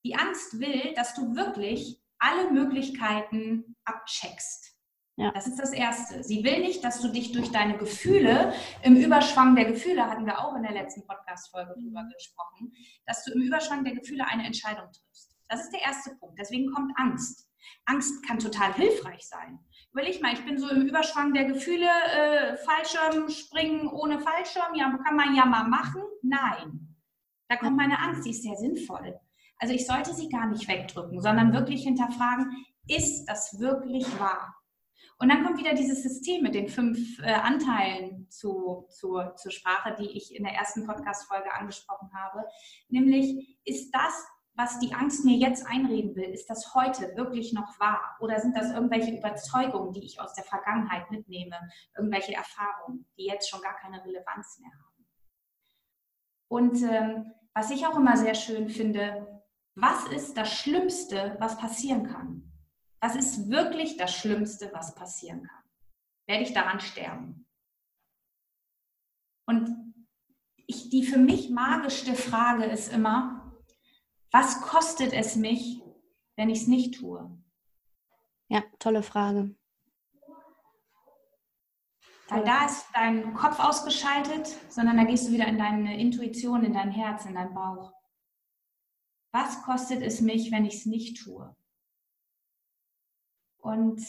Die 0.04 0.16
Angst 0.16 0.58
will, 0.60 0.94
dass 0.94 1.14
du 1.14 1.34
wirklich 1.36 2.00
alle 2.18 2.50
Möglichkeiten 2.50 3.76
abcheckst. 3.84 4.76
Ja. 5.18 5.30
Das 5.32 5.46
ist 5.46 5.58
das 5.58 5.72
Erste. 5.72 6.22
Sie 6.22 6.44
will 6.44 6.60
nicht, 6.60 6.84
dass 6.84 7.00
du 7.00 7.08
dich 7.08 7.32
durch 7.32 7.50
deine 7.50 7.78
Gefühle, 7.78 8.52
im 8.82 8.96
Überschwang 8.96 9.56
der 9.56 9.64
Gefühle, 9.64 10.06
hatten 10.06 10.26
wir 10.26 10.38
auch 10.38 10.54
in 10.56 10.62
der 10.62 10.72
letzten 10.72 11.06
Podcast-Folge 11.06 11.74
drüber 11.74 12.02
mhm. 12.02 12.10
gesprochen, 12.10 12.72
dass 13.06 13.24
du 13.24 13.32
im 13.32 13.42
Überschwang 13.42 13.84
der 13.84 13.94
Gefühle 13.94 14.26
eine 14.26 14.44
Entscheidung 14.44 14.86
triffst. 14.92 15.34
Das 15.48 15.62
ist 15.62 15.72
der 15.72 15.82
erste 15.82 16.14
Punkt. 16.16 16.38
Deswegen 16.38 16.70
kommt 16.72 16.92
Angst. 16.96 17.48
Angst 17.84 18.26
kann 18.26 18.38
total 18.38 18.74
hilfreich 18.74 19.26
sein. 19.26 19.58
Überleg 19.92 20.20
mal, 20.20 20.34
ich 20.34 20.44
bin 20.44 20.58
so 20.58 20.68
im 20.68 20.86
Überschwang 20.86 21.32
der 21.32 21.44
Gefühle, 21.44 21.86
äh, 21.86 22.56
Fallschirm 22.58 23.28
springen 23.30 23.88
ohne 23.88 24.20
Fallschirm, 24.20 24.74
ja, 24.74 24.96
kann 25.04 25.16
man 25.16 25.34
ja 25.34 25.46
mal 25.46 25.68
machen. 25.68 26.02
Nein, 26.22 26.96
da 27.48 27.56
kommt 27.56 27.76
meine 27.76 27.98
Angst, 27.98 28.26
die 28.26 28.30
ist 28.30 28.42
sehr 28.42 28.56
sinnvoll. 28.56 29.18
Also 29.58 29.72
ich 29.72 29.86
sollte 29.86 30.12
sie 30.12 30.28
gar 30.28 30.46
nicht 30.46 30.68
wegdrücken, 30.68 31.20
sondern 31.20 31.52
wirklich 31.52 31.84
hinterfragen, 31.84 32.66
ist 32.88 33.24
das 33.26 33.58
wirklich 33.58 34.06
wahr? 34.20 34.54
Und 35.18 35.30
dann 35.30 35.44
kommt 35.44 35.58
wieder 35.58 35.74
dieses 35.74 36.02
System 36.02 36.42
mit 36.42 36.54
den 36.54 36.68
fünf 36.68 37.18
äh, 37.20 37.32
Anteilen 37.32 38.28
zu, 38.28 38.86
zu, 38.90 39.18
zur 39.36 39.50
Sprache, 39.50 39.96
die 39.98 40.10
ich 40.10 40.34
in 40.34 40.44
der 40.44 40.52
ersten 40.52 40.86
Podcast-Folge 40.86 41.52
angesprochen 41.54 42.10
habe. 42.14 42.44
Nämlich, 42.88 43.58
ist 43.64 43.90
das 43.92 44.26
was 44.56 44.78
die 44.78 44.94
Angst 44.94 45.24
mir 45.24 45.36
jetzt 45.36 45.66
einreden 45.66 46.16
will, 46.16 46.30
ist 46.30 46.48
das 46.48 46.74
heute 46.74 47.14
wirklich 47.14 47.52
noch 47.52 47.78
wahr? 47.78 48.16
Oder 48.20 48.40
sind 48.40 48.56
das 48.56 48.72
irgendwelche 48.72 49.14
Überzeugungen, 49.14 49.92
die 49.92 50.04
ich 50.04 50.18
aus 50.18 50.32
der 50.32 50.44
Vergangenheit 50.44 51.10
mitnehme, 51.10 51.56
irgendwelche 51.94 52.34
Erfahrungen, 52.34 53.06
die 53.18 53.26
jetzt 53.26 53.50
schon 53.50 53.60
gar 53.60 53.76
keine 53.76 54.02
Relevanz 54.02 54.58
mehr 54.60 54.70
haben? 54.72 55.06
Und 56.48 56.82
ähm, 56.82 57.34
was 57.54 57.70
ich 57.70 57.86
auch 57.86 57.96
immer 57.96 58.16
sehr 58.16 58.34
schön 58.34 58.70
finde, 58.70 59.42
was 59.74 60.06
ist 60.08 60.38
das 60.38 60.52
Schlimmste, 60.52 61.36
was 61.38 61.58
passieren 61.58 62.06
kann? 62.06 62.50
Was 63.00 63.14
ist 63.14 63.50
wirklich 63.50 63.98
das 63.98 64.14
Schlimmste, 64.14 64.70
was 64.72 64.94
passieren 64.94 65.42
kann? 65.42 65.64
Werde 66.26 66.42
ich 66.44 66.54
daran 66.54 66.80
sterben? 66.80 67.46
Und 69.46 69.94
ich, 70.66 70.88
die 70.88 71.04
für 71.04 71.18
mich 71.18 71.50
magischste 71.50 72.14
Frage 72.14 72.64
ist 72.64 72.92
immer, 72.92 73.35
was 74.30 74.60
kostet 74.60 75.12
es 75.12 75.36
mich, 75.36 75.82
wenn 76.36 76.50
ich 76.50 76.62
es 76.62 76.66
nicht 76.66 76.96
tue? 76.96 77.30
Ja, 78.48 78.62
tolle 78.78 79.02
Frage. 79.02 79.54
Weil 82.28 82.44
da 82.44 82.66
ist 82.66 82.86
dein 82.92 83.34
Kopf 83.34 83.58
ausgeschaltet, 83.60 84.48
sondern 84.68 84.96
da 84.96 85.04
gehst 85.04 85.28
du 85.28 85.32
wieder 85.32 85.46
in 85.46 85.58
deine 85.58 85.98
Intuition, 85.98 86.64
in 86.64 86.72
dein 86.72 86.90
Herz, 86.90 87.24
in 87.24 87.34
deinen 87.34 87.54
Bauch. 87.54 87.92
Was 89.32 89.62
kostet 89.62 90.02
es 90.02 90.20
mich, 90.20 90.50
wenn 90.50 90.64
ich 90.64 90.74
es 90.74 90.86
nicht 90.86 91.22
tue? 91.22 91.54
Und 93.58 94.00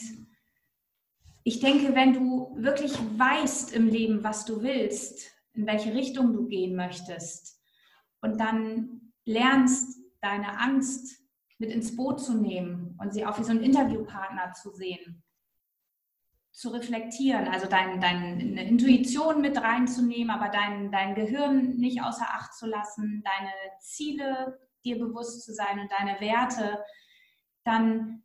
ich 1.44 1.60
denke, 1.60 1.94
wenn 1.94 2.12
du 2.12 2.56
wirklich 2.56 2.92
weißt 3.18 3.72
im 3.72 3.86
Leben, 3.88 4.22
was 4.24 4.44
du 4.44 4.62
willst, 4.62 5.30
in 5.52 5.66
welche 5.66 5.94
Richtung 5.94 6.32
du 6.32 6.46
gehen 6.46 6.76
möchtest 6.76 7.60
und 8.20 8.38
dann 8.38 9.12
lernst, 9.24 9.98
deine 10.20 10.58
Angst 10.58 11.20
mit 11.58 11.70
ins 11.70 11.96
Boot 11.96 12.20
zu 12.20 12.34
nehmen 12.34 12.96
und 13.00 13.12
sie 13.12 13.26
auch 13.26 13.38
wie 13.38 13.44
so 13.44 13.50
einen 13.50 13.62
Interviewpartner 13.62 14.52
zu 14.52 14.70
sehen, 14.70 15.22
zu 16.52 16.70
reflektieren, 16.70 17.48
also 17.48 17.68
dein, 17.68 18.00
deine 18.00 18.68
Intuition 18.68 19.40
mit 19.40 19.60
reinzunehmen, 19.60 20.30
aber 20.30 20.48
dein, 20.48 20.90
dein 20.90 21.14
Gehirn 21.14 21.76
nicht 21.76 22.02
außer 22.02 22.26
Acht 22.26 22.54
zu 22.54 22.66
lassen, 22.66 23.22
deine 23.24 23.52
Ziele 23.80 24.58
dir 24.84 24.98
bewusst 24.98 25.44
zu 25.44 25.52
sein 25.52 25.78
und 25.78 25.90
deine 25.92 26.20
Werte, 26.20 26.82
dann 27.64 28.22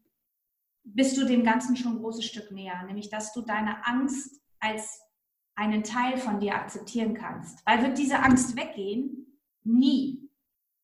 bist 0.84 1.18
du 1.18 1.26
dem 1.26 1.44
Ganzen 1.44 1.76
schon 1.76 1.94
ein 1.94 2.02
großes 2.02 2.26
Stück 2.26 2.52
näher, 2.52 2.84
nämlich 2.84 3.10
dass 3.10 3.34
du 3.34 3.42
deine 3.42 3.86
Angst 3.86 4.42
als 4.60 5.02
einen 5.56 5.84
Teil 5.84 6.18
von 6.18 6.40
dir 6.40 6.56
akzeptieren 6.56 7.14
kannst. 7.14 7.66
Weil 7.66 7.84
wird 7.84 7.98
diese 7.98 8.20
Angst 8.20 8.56
weggehen? 8.58 9.40
Nie. 9.64 10.23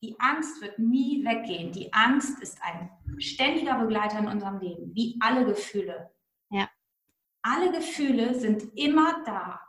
Die 0.02 0.16
Angst 0.20 0.62
wird 0.62 0.80
nie 0.80 1.26
weggehen. 1.26 1.72
Die 1.72 1.92
Angst 1.94 2.42
ist 2.42 2.62
ein 2.62 2.90
ständiger 3.18 3.78
Begleiter 3.80 4.20
in 4.20 4.28
unserem 4.28 4.60
Leben, 4.60 4.96
wie 4.96 5.18
alle 5.20 5.46
Gefühle. 5.46 6.12
Ja. 6.50 6.70
Alle 7.42 7.72
Gefühle 7.72 8.40
sind 8.40 8.64
immer 8.78 9.24
da, 9.26 9.60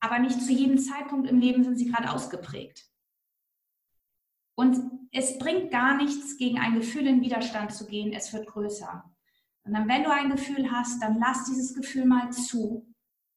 aber 0.00 0.18
nicht 0.18 0.42
zu 0.42 0.52
jedem 0.52 0.78
Zeitpunkt 0.78 1.28
im 1.28 1.38
Leben 1.38 1.62
sind 1.62 1.76
sie 1.76 1.90
gerade 1.90 2.10
ausgeprägt. 2.10 2.84
Und 4.56 4.76
es 5.12 5.38
bringt 5.38 5.70
gar 5.70 5.96
nichts, 5.96 6.36
gegen 6.36 6.58
ein 6.58 6.74
Gefühl 6.74 7.06
in 7.06 7.20
Widerstand 7.20 7.72
zu 7.72 7.86
gehen, 7.86 8.12
es 8.12 8.32
wird 8.32 8.48
größer. 8.48 9.04
Und 9.62 9.72
dann, 9.72 9.88
wenn 9.88 10.02
du 10.02 10.10
ein 10.10 10.30
Gefühl 10.30 10.70
hast, 10.72 11.00
dann 11.00 11.18
lass 11.20 11.44
dieses 11.44 11.74
Gefühl 11.74 12.06
mal 12.06 12.30
zu. 12.32 12.92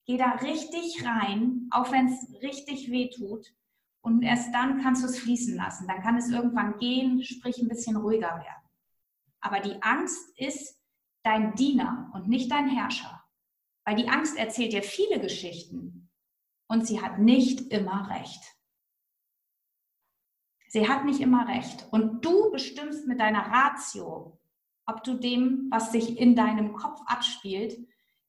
Geh 0.07 0.17
da 0.17 0.31
richtig 0.31 1.05
rein, 1.05 1.67
auch 1.69 1.91
wenn 1.91 2.07
es 2.07 2.41
richtig 2.41 2.89
weh 2.89 3.09
tut. 3.09 3.53
Und 4.01 4.23
erst 4.23 4.53
dann 4.53 4.81
kannst 4.81 5.03
du 5.03 5.07
es 5.07 5.19
fließen 5.19 5.55
lassen. 5.55 5.87
Dann 5.87 6.01
kann 6.01 6.17
es 6.17 6.29
irgendwann 6.29 6.77
gehen, 6.79 7.23
sprich 7.23 7.59
ein 7.59 7.67
bisschen 7.67 7.97
ruhiger 7.97 8.35
werden. 8.35 8.69
Aber 9.39 9.59
die 9.59 9.81
Angst 9.81 10.37
ist 10.37 10.79
dein 11.23 11.55
Diener 11.55 12.11
und 12.13 12.27
nicht 12.27 12.51
dein 12.51 12.67
Herrscher. 12.67 13.23
Weil 13.85 13.95
die 13.95 14.09
Angst 14.09 14.37
erzählt 14.37 14.73
dir 14.73 14.83
viele 14.83 15.19
Geschichten 15.19 16.09
und 16.67 16.85
sie 16.85 17.01
hat 17.01 17.19
nicht 17.19 17.71
immer 17.71 18.09
recht. 18.09 18.41
Sie 20.67 20.87
hat 20.87 21.03
nicht 21.03 21.19
immer 21.19 21.47
recht. 21.47 21.87
Und 21.91 22.23
du 22.23 22.49
bestimmst 22.51 23.07
mit 23.07 23.19
deiner 23.19 23.45
Ratio, 23.51 24.39
ob 24.85 25.03
du 25.03 25.15
dem, 25.15 25.67
was 25.69 25.91
sich 25.91 26.17
in 26.17 26.35
deinem 26.35 26.73
Kopf 26.73 27.01
abspielt, 27.05 27.77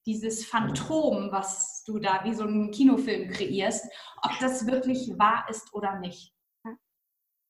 dieses 0.06 0.44
Phantom, 0.44 1.30
was 1.30 1.85
du 1.85 1.99
da 1.99 2.25
wie 2.25 2.35
so 2.35 2.44
einen 2.44 2.71
Kinofilm 2.71 3.30
kreierst, 3.30 3.87
ob 4.23 4.32
das 4.40 4.66
wirklich 4.66 5.11
wahr 5.18 5.47
ist 5.49 5.73
oder 5.73 5.99
nicht. 5.99 6.35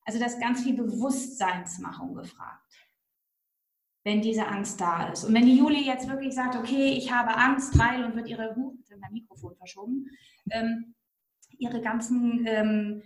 Also 0.04 0.18
da 0.18 0.26
ist 0.26 0.40
ganz 0.40 0.62
viel 0.62 0.75
Bewusstseinsmachung 0.76 2.14
gefragt, 2.14 2.75
wenn 4.04 4.21
diese 4.21 4.47
Angst 4.47 4.80
da 4.80 5.09
ist. 5.12 5.25
Und 5.25 5.35
wenn 5.35 5.47
die 5.47 5.56
Julie 5.56 5.85
jetzt 5.85 6.09
wirklich 6.09 6.35
sagt, 6.35 6.56
okay, 6.56 6.94
ich 6.97 7.12
habe 7.12 7.37
Angst, 7.37 7.78
weil 7.78 8.04
und 8.04 8.16
wird 8.16 8.28
ihre, 8.28 8.54
huh, 8.56 8.76
mein 8.99 9.12
Mikrofon 9.12 9.54
verschoben, 9.56 10.11
ähm, 10.50 10.94
ihre 11.59 11.80
ganzen 11.80 12.44
ähm, 12.47 13.02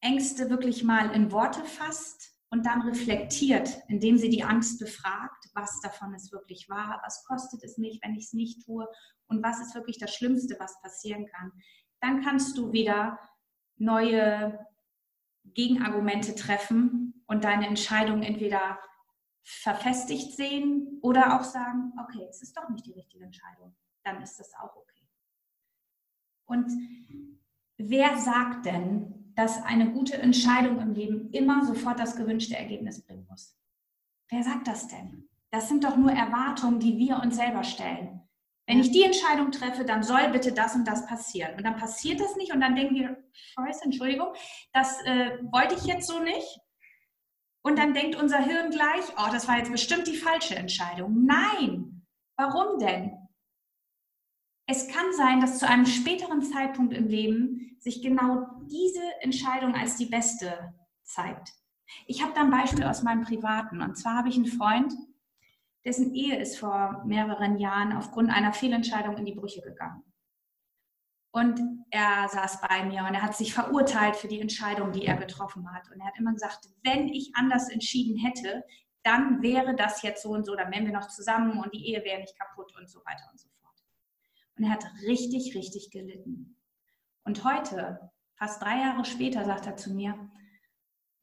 Ängste 0.00 0.48
wirklich 0.48 0.84
mal 0.84 1.10
in 1.14 1.32
Worte 1.32 1.64
fasst 1.64 2.35
und 2.56 2.64
dann 2.64 2.80
reflektiert, 2.80 3.82
indem 3.88 4.16
sie 4.16 4.30
die 4.30 4.42
Angst 4.42 4.78
befragt, 4.80 5.44
was 5.52 5.78
davon 5.82 6.14
ist 6.14 6.32
wirklich 6.32 6.70
wahr, 6.70 7.02
was 7.04 7.22
kostet 7.26 7.62
es 7.62 7.76
mich, 7.76 8.00
wenn 8.02 8.14
ich 8.14 8.24
es 8.24 8.32
nicht 8.32 8.64
tue 8.64 8.88
und 9.26 9.42
was 9.42 9.60
ist 9.60 9.74
wirklich 9.74 9.98
das 9.98 10.14
Schlimmste, 10.14 10.56
was 10.58 10.80
passieren 10.80 11.26
kann. 11.26 11.52
Dann 12.00 12.22
kannst 12.22 12.56
du 12.56 12.72
wieder 12.72 13.18
neue 13.76 14.58
Gegenargumente 15.44 16.34
treffen 16.34 17.22
und 17.26 17.44
deine 17.44 17.66
Entscheidung 17.66 18.22
entweder 18.22 18.80
verfestigt 19.42 20.34
sehen 20.34 20.98
oder 21.02 21.38
auch 21.38 21.44
sagen, 21.44 21.92
okay, 22.02 22.26
es 22.30 22.40
ist 22.40 22.56
doch 22.56 22.70
nicht 22.70 22.86
die 22.86 22.94
richtige 22.94 23.24
Entscheidung. 23.24 23.76
Dann 24.02 24.22
ist 24.22 24.40
das 24.40 24.54
auch 24.54 24.74
okay. 24.76 25.06
Und 26.46 26.72
wer 27.76 28.16
sagt 28.16 28.64
denn, 28.64 29.25
dass 29.36 29.62
eine 29.62 29.90
gute 29.92 30.16
Entscheidung 30.16 30.80
im 30.80 30.94
Leben 30.94 31.30
immer 31.30 31.64
sofort 31.64 32.00
das 32.00 32.16
gewünschte 32.16 32.56
Ergebnis 32.56 33.04
bringen 33.04 33.26
muss. 33.28 33.56
Wer 34.30 34.42
sagt 34.42 34.66
das 34.66 34.88
denn? 34.88 35.28
Das 35.50 35.68
sind 35.68 35.84
doch 35.84 35.96
nur 35.96 36.10
Erwartungen, 36.10 36.80
die 36.80 36.98
wir 36.98 37.20
uns 37.20 37.36
selber 37.36 37.62
stellen. 37.62 38.22
Wenn 38.66 38.80
ich 38.80 38.90
die 38.90 39.04
Entscheidung 39.04 39.52
treffe, 39.52 39.84
dann 39.84 40.02
soll 40.02 40.28
bitte 40.30 40.52
das 40.52 40.74
und 40.74 40.88
das 40.88 41.06
passieren. 41.06 41.54
Und 41.56 41.64
dann 41.64 41.76
passiert 41.76 42.18
das 42.18 42.34
nicht 42.34 42.52
und 42.52 42.60
dann 42.60 42.74
denken 42.74 42.96
wir, 42.96 43.16
Scheiße, 43.32 43.84
Entschuldigung, 43.84 44.28
das 44.72 45.00
äh, 45.04 45.38
wollte 45.52 45.76
ich 45.76 45.84
jetzt 45.84 46.08
so 46.08 46.18
nicht. 46.18 46.58
Und 47.62 47.78
dann 47.78 47.94
denkt 47.94 48.16
unser 48.16 48.38
Hirn 48.38 48.70
gleich, 48.70 49.04
oh, 49.18 49.30
das 49.30 49.46
war 49.46 49.58
jetzt 49.58 49.70
bestimmt 49.70 50.06
die 50.06 50.16
falsche 50.16 50.56
Entscheidung. 50.56 51.24
Nein, 51.24 52.06
warum 52.36 52.78
denn? 52.78 53.25
Es 54.66 54.88
kann 54.88 55.12
sein, 55.16 55.40
dass 55.40 55.58
zu 55.58 55.68
einem 55.68 55.86
späteren 55.86 56.42
Zeitpunkt 56.42 56.92
im 56.92 57.06
Leben 57.06 57.76
sich 57.78 58.02
genau 58.02 58.46
diese 58.62 59.02
Entscheidung 59.20 59.74
als 59.74 59.96
die 59.96 60.06
beste 60.06 60.74
zeigt. 61.04 61.52
Ich 62.06 62.22
habe 62.22 62.32
da 62.34 62.40
ein 62.40 62.50
Beispiel 62.50 62.84
aus 62.84 63.02
meinem 63.02 63.22
Privaten. 63.22 63.80
Und 63.80 63.96
zwar 63.96 64.16
habe 64.16 64.28
ich 64.28 64.36
einen 64.36 64.46
Freund, 64.46 64.92
dessen 65.84 66.12
Ehe 66.14 66.38
ist 66.40 66.58
vor 66.58 67.04
mehreren 67.06 67.58
Jahren 67.58 67.92
aufgrund 67.92 68.30
einer 68.30 68.52
Fehlentscheidung 68.52 69.16
in 69.16 69.24
die 69.24 69.34
Brüche 69.34 69.60
gegangen. 69.60 70.02
Und 71.32 71.60
er 71.90 72.28
saß 72.28 72.60
bei 72.62 72.84
mir 72.86 73.04
und 73.04 73.14
er 73.14 73.22
hat 73.22 73.36
sich 73.36 73.54
verurteilt 73.54 74.16
für 74.16 74.26
die 74.26 74.40
Entscheidung, 74.40 74.90
die 74.90 75.04
er 75.04 75.16
getroffen 75.16 75.70
hat. 75.70 75.88
Und 75.92 76.00
er 76.00 76.06
hat 76.06 76.18
immer 76.18 76.32
gesagt, 76.32 76.66
wenn 76.82 77.08
ich 77.08 77.30
anders 77.34 77.68
entschieden 77.68 78.16
hätte, 78.16 78.64
dann 79.04 79.42
wäre 79.42 79.76
das 79.76 80.02
jetzt 80.02 80.22
so 80.22 80.30
und 80.30 80.44
so, 80.44 80.56
dann 80.56 80.72
wären 80.72 80.86
wir 80.86 80.92
noch 80.92 81.08
zusammen 81.08 81.60
und 81.60 81.72
die 81.72 81.86
Ehe 81.86 82.02
wäre 82.02 82.20
nicht 82.20 82.36
kaputt 82.36 82.74
und 82.76 82.90
so 82.90 83.00
weiter 83.04 83.28
und 83.30 83.38
so 83.38 83.48
fort. 83.48 83.55
Und 84.56 84.64
er 84.64 84.70
hat 84.70 84.84
richtig, 85.06 85.54
richtig 85.54 85.90
gelitten. 85.90 86.58
Und 87.24 87.44
heute, 87.44 88.10
fast 88.36 88.62
drei 88.62 88.80
Jahre 88.80 89.04
später, 89.04 89.44
sagt 89.44 89.66
er 89.66 89.76
zu 89.76 89.92
mir, 89.92 90.30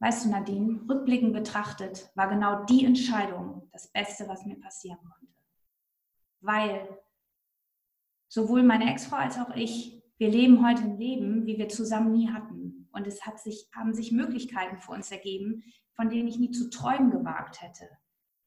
weißt 0.00 0.24
du, 0.24 0.30
Nadine, 0.30 0.84
rückblickend 0.88 1.32
betrachtet, 1.32 2.10
war 2.14 2.28
genau 2.28 2.64
die 2.64 2.84
Entscheidung 2.84 3.68
das 3.72 3.90
Beste, 3.90 4.28
was 4.28 4.44
mir 4.44 4.60
passieren 4.60 4.98
konnte. 4.98 5.32
Weil 6.40 6.98
sowohl 8.28 8.62
meine 8.62 8.90
Ex-Frau 8.90 9.16
als 9.16 9.38
auch 9.38 9.54
ich, 9.54 10.02
wir 10.18 10.28
leben 10.28 10.66
heute 10.66 10.82
ein 10.82 10.98
Leben, 10.98 11.46
wie 11.46 11.58
wir 11.58 11.68
zusammen 11.68 12.12
nie 12.12 12.30
hatten. 12.30 12.88
Und 12.92 13.06
es 13.06 13.26
hat 13.26 13.40
sich, 13.40 13.68
haben 13.74 13.94
sich 13.94 14.12
Möglichkeiten 14.12 14.78
für 14.78 14.92
uns 14.92 15.10
ergeben, 15.10 15.64
von 15.94 16.10
denen 16.10 16.28
ich 16.28 16.38
nie 16.38 16.50
zu 16.50 16.70
träumen 16.70 17.10
gewagt 17.10 17.62
hätte. 17.62 17.88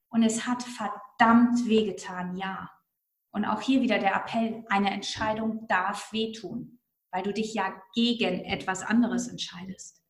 Und 0.10 0.24
es 0.24 0.48
hat 0.48 0.64
verdammt 0.64 1.68
wehgetan, 1.68 2.38
ja. 2.38 2.70
Und 3.38 3.46
auch 3.46 3.62
hier 3.62 3.84
wieder 3.84 4.00
der 4.00 4.16
Appell, 4.16 4.66
eine 4.68 4.90
Entscheidung 4.90 5.68
darf 5.68 6.12
wehtun, 6.12 6.80
weil 7.12 7.22
du 7.22 7.32
dich 7.32 7.54
ja 7.54 7.72
gegen 7.94 8.44
etwas 8.46 8.82
anderes 8.82 9.28
entscheidest. 9.28 10.04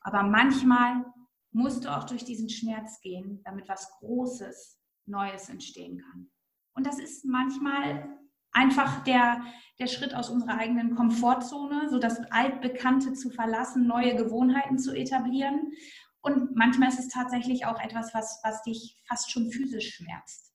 Aber 0.00 0.22
manchmal 0.22 1.04
musst 1.50 1.84
du 1.84 1.88
auch 1.88 2.04
durch 2.04 2.24
diesen 2.24 2.48
Schmerz 2.48 3.00
gehen, 3.00 3.40
damit 3.42 3.68
was 3.68 3.90
Großes, 3.98 4.80
Neues 5.06 5.48
entstehen 5.48 5.98
kann. 5.98 6.30
Und 6.74 6.86
das 6.86 7.00
ist 7.00 7.24
manchmal 7.24 8.16
einfach 8.52 9.02
der, 9.02 9.42
der 9.80 9.88
Schritt 9.88 10.14
aus 10.14 10.30
unserer 10.30 10.56
eigenen 10.56 10.94
Komfortzone, 10.94 11.90
so 11.90 11.98
das 11.98 12.20
Altbekannte 12.30 13.14
zu 13.14 13.30
verlassen, 13.30 13.88
neue 13.88 14.14
Gewohnheiten 14.14 14.78
zu 14.78 14.94
etablieren. 14.94 15.72
Und 16.20 16.54
manchmal 16.54 16.90
ist 16.90 17.00
es 17.00 17.08
tatsächlich 17.08 17.66
auch 17.66 17.80
etwas, 17.80 18.14
was, 18.14 18.38
was 18.44 18.62
dich 18.62 19.02
fast 19.08 19.32
schon 19.32 19.50
physisch 19.50 19.96
schmerzt. 19.96 20.51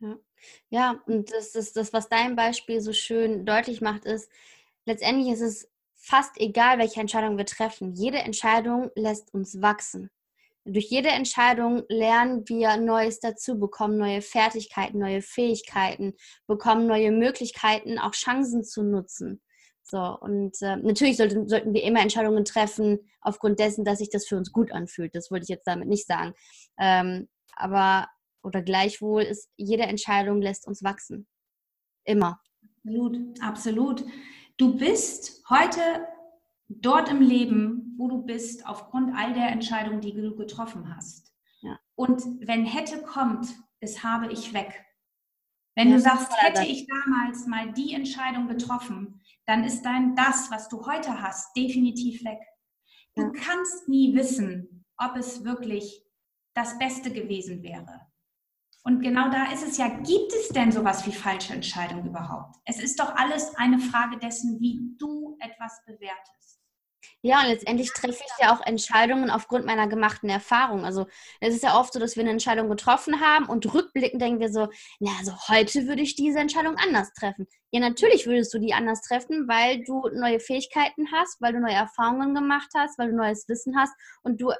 Ja. 0.00 1.02
und 1.06 1.30
das 1.32 1.54
ist 1.54 1.76
das, 1.76 1.92
was 1.92 2.08
dein 2.08 2.34
Beispiel 2.36 2.80
so 2.80 2.92
schön 2.92 3.44
deutlich 3.44 3.80
macht, 3.80 4.04
ist, 4.04 4.30
letztendlich 4.86 5.32
ist 5.34 5.42
es 5.42 5.70
fast 5.94 6.40
egal, 6.40 6.78
welche 6.78 7.00
Entscheidung 7.00 7.36
wir 7.36 7.46
treffen. 7.46 7.92
Jede 7.92 8.18
Entscheidung 8.18 8.90
lässt 8.94 9.34
uns 9.34 9.60
wachsen. 9.60 10.10
Durch 10.64 10.90
jede 10.90 11.08
Entscheidung 11.08 11.84
lernen 11.88 12.48
wir 12.48 12.76
Neues 12.76 13.20
dazu, 13.20 13.58
bekommen 13.58 13.96
neue 13.96 14.22
Fertigkeiten, 14.22 14.98
neue 14.98 15.22
Fähigkeiten, 15.22 16.14
bekommen 16.46 16.86
neue 16.86 17.12
Möglichkeiten, 17.12 17.98
auch 17.98 18.12
Chancen 18.12 18.62
zu 18.64 18.82
nutzen. 18.82 19.40
So, 19.82 19.98
und 20.20 20.60
äh, 20.62 20.76
natürlich 20.76 21.16
sollten, 21.16 21.48
sollten 21.48 21.74
wir 21.74 21.82
immer 21.82 22.00
Entscheidungen 22.00 22.44
treffen, 22.44 23.00
aufgrund 23.20 23.58
dessen, 23.58 23.84
dass 23.84 23.98
sich 23.98 24.10
das 24.10 24.26
für 24.26 24.36
uns 24.36 24.52
gut 24.52 24.70
anfühlt. 24.70 25.14
Das 25.14 25.30
wollte 25.30 25.44
ich 25.44 25.48
jetzt 25.48 25.66
damit 25.66 25.88
nicht 25.88 26.06
sagen. 26.06 26.34
Ähm, 26.78 27.28
aber, 27.56 28.08
oder 28.42 28.62
gleichwohl 28.62 29.22
ist, 29.22 29.50
jede 29.56 29.84
Entscheidung 29.84 30.40
lässt 30.40 30.66
uns 30.66 30.82
wachsen. 30.82 31.26
Immer. 32.04 32.40
Absolut, 32.84 33.42
absolut. 33.42 34.04
Du 34.56 34.76
bist 34.76 35.42
heute 35.48 35.80
dort 36.68 37.10
im 37.10 37.20
Leben, 37.20 37.94
wo 37.98 38.08
du 38.08 38.22
bist, 38.22 38.66
aufgrund 38.66 39.14
all 39.14 39.34
der 39.34 39.50
Entscheidungen, 39.50 40.00
die 40.00 40.12
du 40.12 40.36
getroffen 40.36 40.94
hast. 40.94 41.32
Ja. 41.60 41.78
Und 41.94 42.22
wenn 42.40 42.64
hätte 42.64 43.02
kommt, 43.02 43.48
es 43.80 44.02
habe 44.02 44.32
ich 44.32 44.54
weg. 44.54 44.84
Wenn 45.74 45.90
ja, 45.90 45.96
du 45.96 46.02
sagst, 46.02 46.32
hätte 46.42 46.64
ich 46.64 46.86
damals 46.86 47.46
mal 47.46 47.72
die 47.72 47.94
Entscheidung 47.94 48.48
getroffen, 48.48 49.20
dann 49.46 49.64
ist 49.64 49.82
dein 49.82 50.14
das, 50.14 50.50
was 50.50 50.68
du 50.68 50.86
heute 50.86 51.20
hast, 51.20 51.56
definitiv 51.56 52.24
weg. 52.24 52.40
Du 53.14 53.22
ja. 53.22 53.30
kannst 53.30 53.88
nie 53.88 54.14
wissen, 54.14 54.84
ob 54.96 55.16
es 55.16 55.44
wirklich 55.44 56.04
das 56.54 56.78
Beste 56.78 57.10
gewesen 57.10 57.62
wäre. 57.62 58.09
Und 58.82 59.02
genau 59.02 59.30
da 59.30 59.52
ist 59.52 59.66
es 59.66 59.76
ja, 59.76 59.88
gibt 59.88 60.32
es 60.32 60.48
denn 60.48 60.72
sowas 60.72 61.06
wie 61.06 61.12
falsche 61.12 61.52
Entscheidungen 61.52 62.06
überhaupt? 62.06 62.56
Es 62.64 62.80
ist 62.80 62.98
doch 62.98 63.14
alles 63.14 63.54
eine 63.56 63.78
Frage 63.78 64.18
dessen, 64.18 64.58
wie 64.60 64.80
du 64.98 65.36
etwas 65.40 65.82
bewertest. 65.84 66.40
Ja, 67.22 67.42
und 67.42 67.48
letztendlich 67.48 67.92
treffe 67.92 68.22
ich 68.24 68.42
ja 68.42 68.54
auch 68.54 68.64
Entscheidungen 68.64 69.30
aufgrund 69.30 69.66
meiner 69.66 69.86
gemachten 69.86 70.30
Erfahrung. 70.30 70.86
Also 70.86 71.06
es 71.40 71.54
ist 71.54 71.62
ja 71.62 71.78
oft 71.78 71.92
so, 71.92 72.00
dass 72.00 72.16
wir 72.16 72.22
eine 72.22 72.30
Entscheidung 72.30 72.70
getroffen 72.70 73.20
haben 73.20 73.44
und 73.44 73.72
rückblickend 73.74 74.22
denken 74.22 74.40
wir 74.40 74.50
so, 74.50 74.68
na, 75.00 75.10
also 75.18 75.32
heute 75.48 75.86
würde 75.86 76.00
ich 76.00 76.14
diese 76.14 76.38
Entscheidung 76.38 76.76
anders 76.76 77.12
treffen. 77.12 77.46
Ja, 77.72 77.80
natürlich 77.80 78.26
würdest 78.26 78.54
du 78.54 78.58
die 78.58 78.72
anders 78.72 79.02
treffen, 79.02 79.48
weil 79.48 79.84
du 79.84 80.08
neue 80.14 80.40
Fähigkeiten 80.40 81.12
hast, 81.12 81.40
weil 81.42 81.52
du 81.52 81.60
neue 81.60 81.74
Erfahrungen 81.74 82.34
gemacht 82.34 82.70
hast, 82.74 82.98
weil 82.98 83.10
du 83.10 83.16
neues 83.16 83.46
Wissen 83.48 83.76
hast 83.78 83.92
und 84.22 84.40
du, 84.40 84.52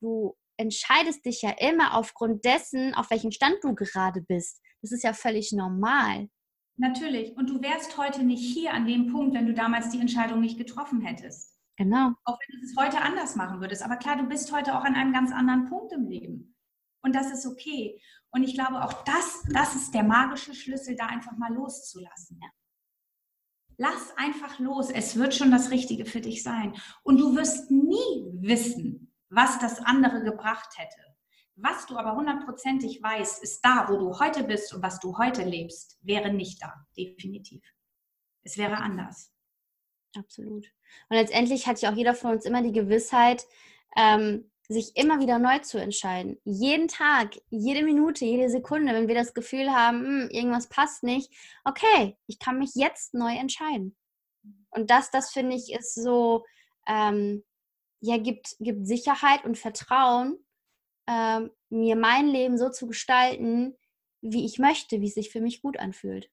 du 0.00 0.34
entscheidest 0.58 1.24
dich 1.24 1.42
ja 1.42 1.54
immer 1.58 1.94
aufgrund 1.94 2.44
dessen, 2.44 2.94
auf 2.94 3.10
welchem 3.10 3.30
Stand 3.30 3.56
du 3.62 3.74
gerade 3.74 4.20
bist. 4.20 4.60
Das 4.82 4.92
ist 4.92 5.02
ja 5.02 5.12
völlig 5.12 5.52
normal. 5.52 6.28
Natürlich. 6.76 7.36
Und 7.36 7.50
du 7.50 7.60
wärst 7.60 7.96
heute 7.96 8.22
nicht 8.22 8.54
hier 8.54 8.72
an 8.72 8.86
dem 8.86 9.12
Punkt, 9.12 9.34
wenn 9.34 9.46
du 9.46 9.54
damals 9.54 9.90
die 9.90 10.00
Entscheidung 10.00 10.40
nicht 10.40 10.58
getroffen 10.58 11.00
hättest. 11.00 11.56
Genau. 11.76 12.12
Auch 12.24 12.38
wenn 12.38 12.60
du 12.60 12.66
es 12.66 12.76
heute 12.76 13.00
anders 13.00 13.36
machen 13.36 13.60
würdest. 13.60 13.82
Aber 13.82 13.96
klar, 13.96 14.16
du 14.16 14.24
bist 14.24 14.52
heute 14.52 14.76
auch 14.76 14.84
an 14.84 14.94
einem 14.94 15.12
ganz 15.12 15.32
anderen 15.32 15.68
Punkt 15.68 15.92
im 15.92 16.08
Leben. 16.08 16.56
Und 17.02 17.14
das 17.14 17.30
ist 17.32 17.46
okay. 17.46 18.00
Und 18.30 18.42
ich 18.42 18.54
glaube, 18.54 18.84
auch 18.84 19.04
das, 19.04 19.44
das 19.52 19.74
ist 19.74 19.94
der 19.94 20.02
magische 20.02 20.54
Schlüssel, 20.54 20.96
da 20.96 21.06
einfach 21.06 21.36
mal 21.36 21.52
loszulassen. 21.52 22.40
Ja. 22.42 22.48
Lass 23.76 24.16
einfach 24.16 24.58
los. 24.58 24.90
Es 24.90 25.16
wird 25.16 25.34
schon 25.34 25.52
das 25.52 25.70
Richtige 25.70 26.04
für 26.04 26.20
dich 26.20 26.42
sein. 26.42 26.74
Und 27.04 27.18
du 27.18 27.36
wirst 27.36 27.70
nie 27.70 28.24
wissen, 28.40 29.07
was 29.30 29.58
das 29.58 29.80
andere 29.80 30.22
gebracht 30.22 30.76
hätte. 30.76 31.08
Was 31.56 31.86
du 31.86 31.96
aber 31.96 32.14
hundertprozentig 32.14 33.02
weißt, 33.02 33.42
ist 33.42 33.60
da, 33.64 33.88
wo 33.88 33.96
du 33.96 34.18
heute 34.20 34.44
bist 34.44 34.72
und 34.72 34.82
was 34.82 35.00
du 35.00 35.18
heute 35.18 35.42
lebst, 35.42 35.98
wäre 36.02 36.32
nicht 36.32 36.62
da, 36.62 36.72
definitiv. 36.96 37.62
Es 38.44 38.56
wäre 38.56 38.76
anders. 38.76 39.32
Absolut. 40.16 40.66
Und 41.08 41.16
letztendlich 41.16 41.66
hat 41.66 41.80
ja 41.80 41.90
auch 41.90 41.96
jeder 41.96 42.14
von 42.14 42.32
uns 42.32 42.44
immer 42.44 42.62
die 42.62 42.72
Gewissheit, 42.72 43.44
ähm, 43.96 44.50
sich 44.68 44.96
immer 44.96 45.18
wieder 45.18 45.38
neu 45.38 45.58
zu 45.60 45.78
entscheiden. 45.78 46.38
Jeden 46.44 46.88
Tag, 46.88 47.34
jede 47.48 47.82
Minute, 47.82 48.24
jede 48.24 48.50
Sekunde, 48.50 48.92
wenn 48.92 49.08
wir 49.08 49.14
das 49.14 49.34
Gefühl 49.34 49.70
haben, 49.70 50.00
hm, 50.00 50.28
irgendwas 50.30 50.68
passt 50.68 51.02
nicht, 51.02 51.32
okay, 51.64 52.16
ich 52.26 52.38
kann 52.38 52.58
mich 52.58 52.74
jetzt 52.74 53.14
neu 53.14 53.34
entscheiden. 53.34 53.96
Und 54.70 54.90
das, 54.90 55.10
das 55.10 55.30
finde 55.30 55.56
ich, 55.56 55.72
ist 55.72 55.94
so, 55.94 56.44
ähm, 56.86 57.44
ja, 58.00 58.18
gibt, 58.18 58.56
gibt 58.60 58.86
Sicherheit 58.86 59.44
und 59.44 59.58
Vertrauen, 59.58 60.38
ähm, 61.08 61.50
mir 61.70 61.96
mein 61.96 62.28
Leben 62.28 62.58
so 62.58 62.70
zu 62.70 62.86
gestalten, 62.86 63.76
wie 64.20 64.44
ich 64.44 64.58
möchte, 64.58 65.00
wie 65.00 65.08
es 65.08 65.14
sich 65.14 65.30
für 65.30 65.40
mich 65.40 65.62
gut 65.62 65.78
anfühlt. 65.78 66.30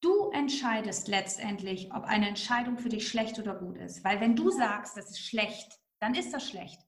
Du 0.00 0.30
entscheidest 0.30 1.08
letztendlich, 1.08 1.92
ob 1.92 2.04
eine 2.04 2.28
Entscheidung 2.28 2.78
für 2.78 2.88
dich 2.88 3.08
schlecht 3.08 3.38
oder 3.38 3.54
gut 3.54 3.78
ist. 3.78 4.04
Weil 4.04 4.20
wenn 4.20 4.36
du 4.36 4.50
sagst, 4.50 4.96
das 4.96 5.10
ist 5.10 5.20
schlecht, 5.26 5.80
dann 6.00 6.14
ist 6.14 6.32
das 6.32 6.48
schlecht. 6.48 6.80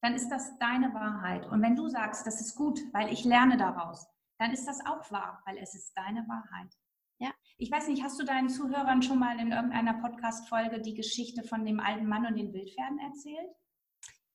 Dann 0.00 0.14
ist 0.14 0.28
das 0.30 0.58
deine 0.58 0.92
Wahrheit. 0.94 1.46
Und 1.46 1.60
wenn 1.62 1.76
du 1.76 1.88
sagst, 1.88 2.26
das 2.26 2.40
ist 2.40 2.54
gut, 2.54 2.80
weil 2.92 3.12
ich 3.12 3.24
lerne 3.24 3.56
daraus, 3.56 4.06
dann 4.38 4.52
ist 4.52 4.66
das 4.66 4.80
auch 4.86 5.10
wahr, 5.10 5.42
weil 5.44 5.58
es 5.58 5.74
ist 5.74 5.92
deine 5.94 6.26
Wahrheit. 6.26 6.74
Ja, 7.18 7.32
ich 7.58 7.70
weiß 7.70 7.88
nicht, 7.88 8.02
hast 8.02 8.20
du 8.20 8.24
deinen 8.24 8.48
Zuhörern 8.48 9.02
schon 9.02 9.18
mal 9.18 9.38
in 9.38 9.52
irgendeiner 9.52 9.94
Podcast-Folge 9.94 10.80
die 10.80 10.94
Geschichte 10.94 11.42
von 11.42 11.64
dem 11.64 11.80
alten 11.80 12.06
Mann 12.06 12.26
und 12.26 12.36
den 12.36 12.52
Wildpferden 12.52 12.98
erzählt? 12.98 13.54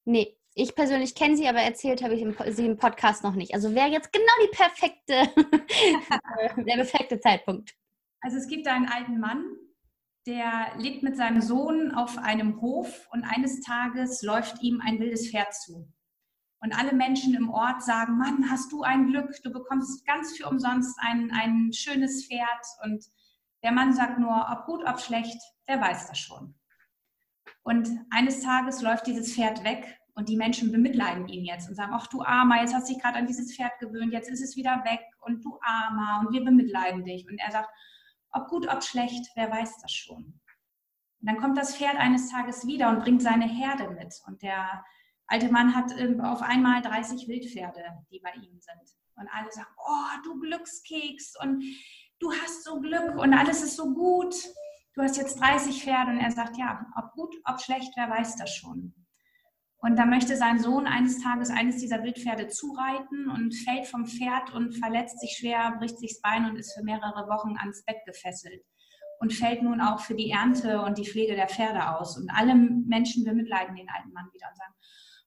Nee, 0.05 0.37
ich 0.55 0.75
persönlich 0.75 1.15
kenne 1.15 1.37
sie, 1.37 1.47
aber 1.47 1.59
erzählt 1.59 2.03
habe 2.03 2.15
ich 2.15 2.25
sie 2.55 2.65
im 2.65 2.77
Podcast 2.77 3.23
noch 3.23 3.35
nicht. 3.35 3.53
Also 3.53 3.73
wäre 3.75 3.89
jetzt 3.89 4.11
genau 4.11 4.25
die 4.43 4.55
perfekte, 4.55 5.29
der 6.65 6.75
perfekte 6.75 7.19
Zeitpunkt. 7.19 7.75
Also 8.21 8.37
es 8.37 8.47
gibt 8.47 8.67
einen 8.67 8.87
alten 8.87 9.19
Mann, 9.19 9.45
der 10.27 10.73
lebt 10.77 11.03
mit 11.03 11.15
seinem 11.15 11.41
Sohn 11.41 11.91
auf 11.91 12.17
einem 12.17 12.61
Hof 12.61 13.07
und 13.11 13.23
eines 13.23 13.61
Tages 13.61 14.21
läuft 14.21 14.61
ihm 14.61 14.81
ein 14.81 14.99
wildes 14.99 15.29
Pferd 15.29 15.53
zu. 15.53 15.87
Und 16.61 16.77
alle 16.77 16.93
Menschen 16.93 17.33
im 17.35 17.49
Ort 17.49 17.83
sagen, 17.83 18.17
Mann, 18.17 18.49
hast 18.49 18.71
du 18.71 18.83
ein 18.83 19.07
Glück, 19.07 19.31
du 19.43 19.51
bekommst 19.51 20.05
ganz 20.05 20.35
für 20.35 20.47
umsonst 20.47 20.97
ein, 21.01 21.31
ein 21.31 21.71
schönes 21.71 22.25
Pferd. 22.25 22.65
Und 22.83 23.05
der 23.63 23.71
Mann 23.71 23.93
sagt 23.93 24.19
nur, 24.19 24.47
ob 24.51 24.65
gut, 24.65 24.83
ob 24.85 24.99
schlecht, 24.99 25.41
der 25.67 25.79
weiß 25.79 26.07
das 26.07 26.19
schon. 26.19 26.55
Und 27.63 27.89
eines 28.09 28.41
Tages 28.41 28.81
läuft 28.81 29.07
dieses 29.07 29.33
Pferd 29.33 29.63
weg 29.63 29.99
und 30.13 30.27
die 30.27 30.37
Menschen 30.37 30.71
bemitleiden 30.71 31.27
ihn 31.29 31.45
jetzt 31.45 31.69
und 31.69 31.75
sagen, 31.75 31.93
ach 31.93 32.07
du 32.07 32.23
Armer, 32.23 32.61
jetzt 32.61 32.73
hast 32.73 32.89
du 32.89 32.93
dich 32.93 33.01
gerade 33.01 33.17
an 33.17 33.27
dieses 33.27 33.55
Pferd 33.55 33.79
gewöhnt, 33.79 34.11
jetzt 34.11 34.29
ist 34.29 34.41
es 34.41 34.57
wieder 34.57 34.83
weg 34.83 35.01
und 35.21 35.45
du 35.45 35.57
Armer 35.61 36.19
und 36.19 36.33
wir 36.33 36.43
bemitleiden 36.43 37.05
dich. 37.05 37.25
Und 37.29 37.37
er 37.39 37.51
sagt, 37.51 37.69
ob 38.31 38.47
gut, 38.49 38.67
ob 38.67 38.83
schlecht, 38.83 39.27
wer 39.35 39.49
weiß 39.49 39.81
das 39.81 39.91
schon. 39.91 40.39
Und 41.21 41.27
dann 41.27 41.37
kommt 41.37 41.57
das 41.57 41.75
Pferd 41.75 41.95
eines 41.95 42.29
Tages 42.29 42.67
wieder 42.67 42.89
und 42.89 42.99
bringt 42.99 43.21
seine 43.21 43.45
Herde 43.45 43.89
mit. 43.91 44.13
Und 44.25 44.41
der 44.41 44.83
alte 45.29 45.51
Mann 45.51 45.75
hat 45.75 45.97
ähm, 45.97 46.19
auf 46.21 46.41
einmal 46.41 46.81
30 46.81 47.27
Wildpferde, 47.27 47.83
die 48.11 48.19
bei 48.19 48.33
ihm 48.33 48.59
sind. 48.59 48.95
Und 49.15 49.27
alle 49.29 49.51
sagen, 49.51 49.69
oh, 49.77 50.21
du 50.23 50.39
Glückskeks 50.39 51.35
und 51.41 51.63
du 52.19 52.31
hast 52.31 52.63
so 52.63 52.79
Glück 52.79 53.15
und 53.15 53.33
alles 53.33 53.61
ist 53.61 53.75
so 53.75 53.93
gut. 53.93 54.35
Du 54.93 55.01
hast 55.01 55.17
jetzt 55.17 55.39
30 55.39 55.83
Pferde. 55.83 56.11
Und 56.11 56.19
er 56.19 56.31
sagt, 56.31 56.57
ja, 56.57 56.85
ob 56.97 57.11
gut, 57.13 57.35
ob 57.45 57.61
schlecht, 57.61 57.93
wer 57.95 58.09
weiß 58.09 58.37
das 58.37 58.53
schon. 58.53 58.93
Und 59.81 59.97
da 59.97 60.05
möchte 60.05 60.35
sein 60.35 60.59
Sohn 60.59 60.87
eines 60.87 61.21
Tages 61.21 61.49
eines 61.49 61.77
dieser 61.77 62.03
Wildpferde 62.03 62.47
zureiten 62.47 63.29
und 63.29 63.55
fällt 63.55 63.87
vom 63.87 64.05
Pferd 64.05 64.53
und 64.53 64.73
verletzt 64.73 65.21
sich 65.21 65.37
schwer, 65.37 65.75
bricht 65.79 65.99
sich 65.99 66.11
das 66.11 66.21
Bein 66.21 66.45
und 66.49 66.57
ist 66.57 66.73
für 66.73 66.83
mehrere 66.83 67.29
Wochen 67.29 67.55
ans 67.57 67.85
Bett 67.85 67.99
gefesselt. 68.05 68.61
Und 69.21 69.33
fällt 69.33 69.63
nun 69.63 69.81
auch 69.81 69.99
für 69.99 70.15
die 70.15 70.31
Ernte 70.31 70.81
und 70.81 70.97
die 70.97 71.05
Pflege 71.05 71.35
der 71.35 71.49
Pferde 71.49 71.97
aus. 71.97 72.17
Und 72.17 72.29
alle 72.29 72.55
Menschen 72.55 73.25
bemitleiden 73.25 73.75
den 73.75 73.89
alten 73.89 74.13
Mann 74.13 74.29
wieder 74.33 74.47
und 74.49 74.57
sagen, 74.57 74.73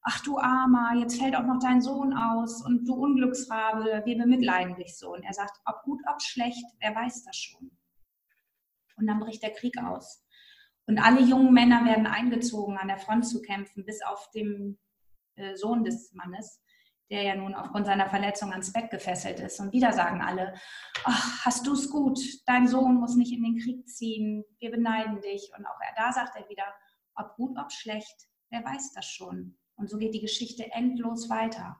ach 0.02 0.20
du 0.22 0.38
Armer, 0.38 0.94
jetzt 0.98 1.18
fällt 1.18 1.36
auch 1.36 1.44
noch 1.44 1.58
dein 1.60 1.80
Sohn 1.80 2.12
aus 2.12 2.64
und 2.64 2.86
du 2.86 2.94
Unglücksrabe, 2.94 4.02
wir 4.04 4.18
bemitleiden 4.18 4.76
dich 4.76 4.98
so. 4.98 5.12
Und 5.12 5.22
er 5.22 5.32
sagt, 5.32 5.60
ob 5.64 5.82
gut, 5.84 6.00
ob 6.10 6.20
schlecht, 6.20 6.64
wer 6.80 6.94
weiß 6.94 7.24
das 7.24 7.36
schon. 7.36 7.70
Und 8.96 9.06
dann 9.06 9.20
bricht 9.20 9.42
der 9.42 9.52
Krieg 9.52 9.78
aus. 9.78 10.24
Und 10.86 10.98
alle 10.98 11.20
jungen 11.20 11.52
Männer 11.52 11.84
werden 11.84 12.06
eingezogen, 12.06 12.76
an 12.76 12.88
der 12.88 12.98
Front 12.98 13.26
zu 13.26 13.40
kämpfen, 13.40 13.84
bis 13.84 14.02
auf 14.02 14.28
den 14.32 14.78
äh, 15.36 15.54
Sohn 15.54 15.84
des 15.84 16.12
Mannes, 16.12 16.60
der 17.08 17.22
ja 17.22 17.36
nun 17.36 17.54
aufgrund 17.54 17.86
seiner 17.86 18.10
Verletzung 18.10 18.50
ans 18.50 18.72
Bett 18.72 18.90
gefesselt 18.90 19.38
ist. 19.38 19.60
Und 19.60 19.72
wieder 19.72 19.92
sagen 19.92 20.20
alle, 20.20 20.54
ach, 21.04 21.44
hast 21.44 21.66
du 21.66 21.74
es 21.74 21.88
gut, 21.90 22.18
dein 22.46 22.66
Sohn 22.66 22.96
muss 22.96 23.14
nicht 23.14 23.32
in 23.32 23.44
den 23.44 23.58
Krieg 23.58 23.88
ziehen, 23.88 24.44
wir 24.58 24.72
beneiden 24.72 25.20
dich. 25.20 25.52
Und 25.56 25.64
auch 25.64 25.80
er, 25.80 25.94
da 25.96 26.12
sagt 26.12 26.36
er 26.36 26.48
wieder, 26.48 26.64
ob 27.14 27.36
gut, 27.36 27.56
ob 27.58 27.70
schlecht, 27.70 28.26
wer 28.50 28.64
weiß 28.64 28.92
das 28.94 29.06
schon. 29.06 29.56
Und 29.82 29.90
so 29.90 29.98
geht 29.98 30.14
die 30.14 30.20
Geschichte 30.20 30.70
endlos 30.70 31.28
weiter. 31.28 31.76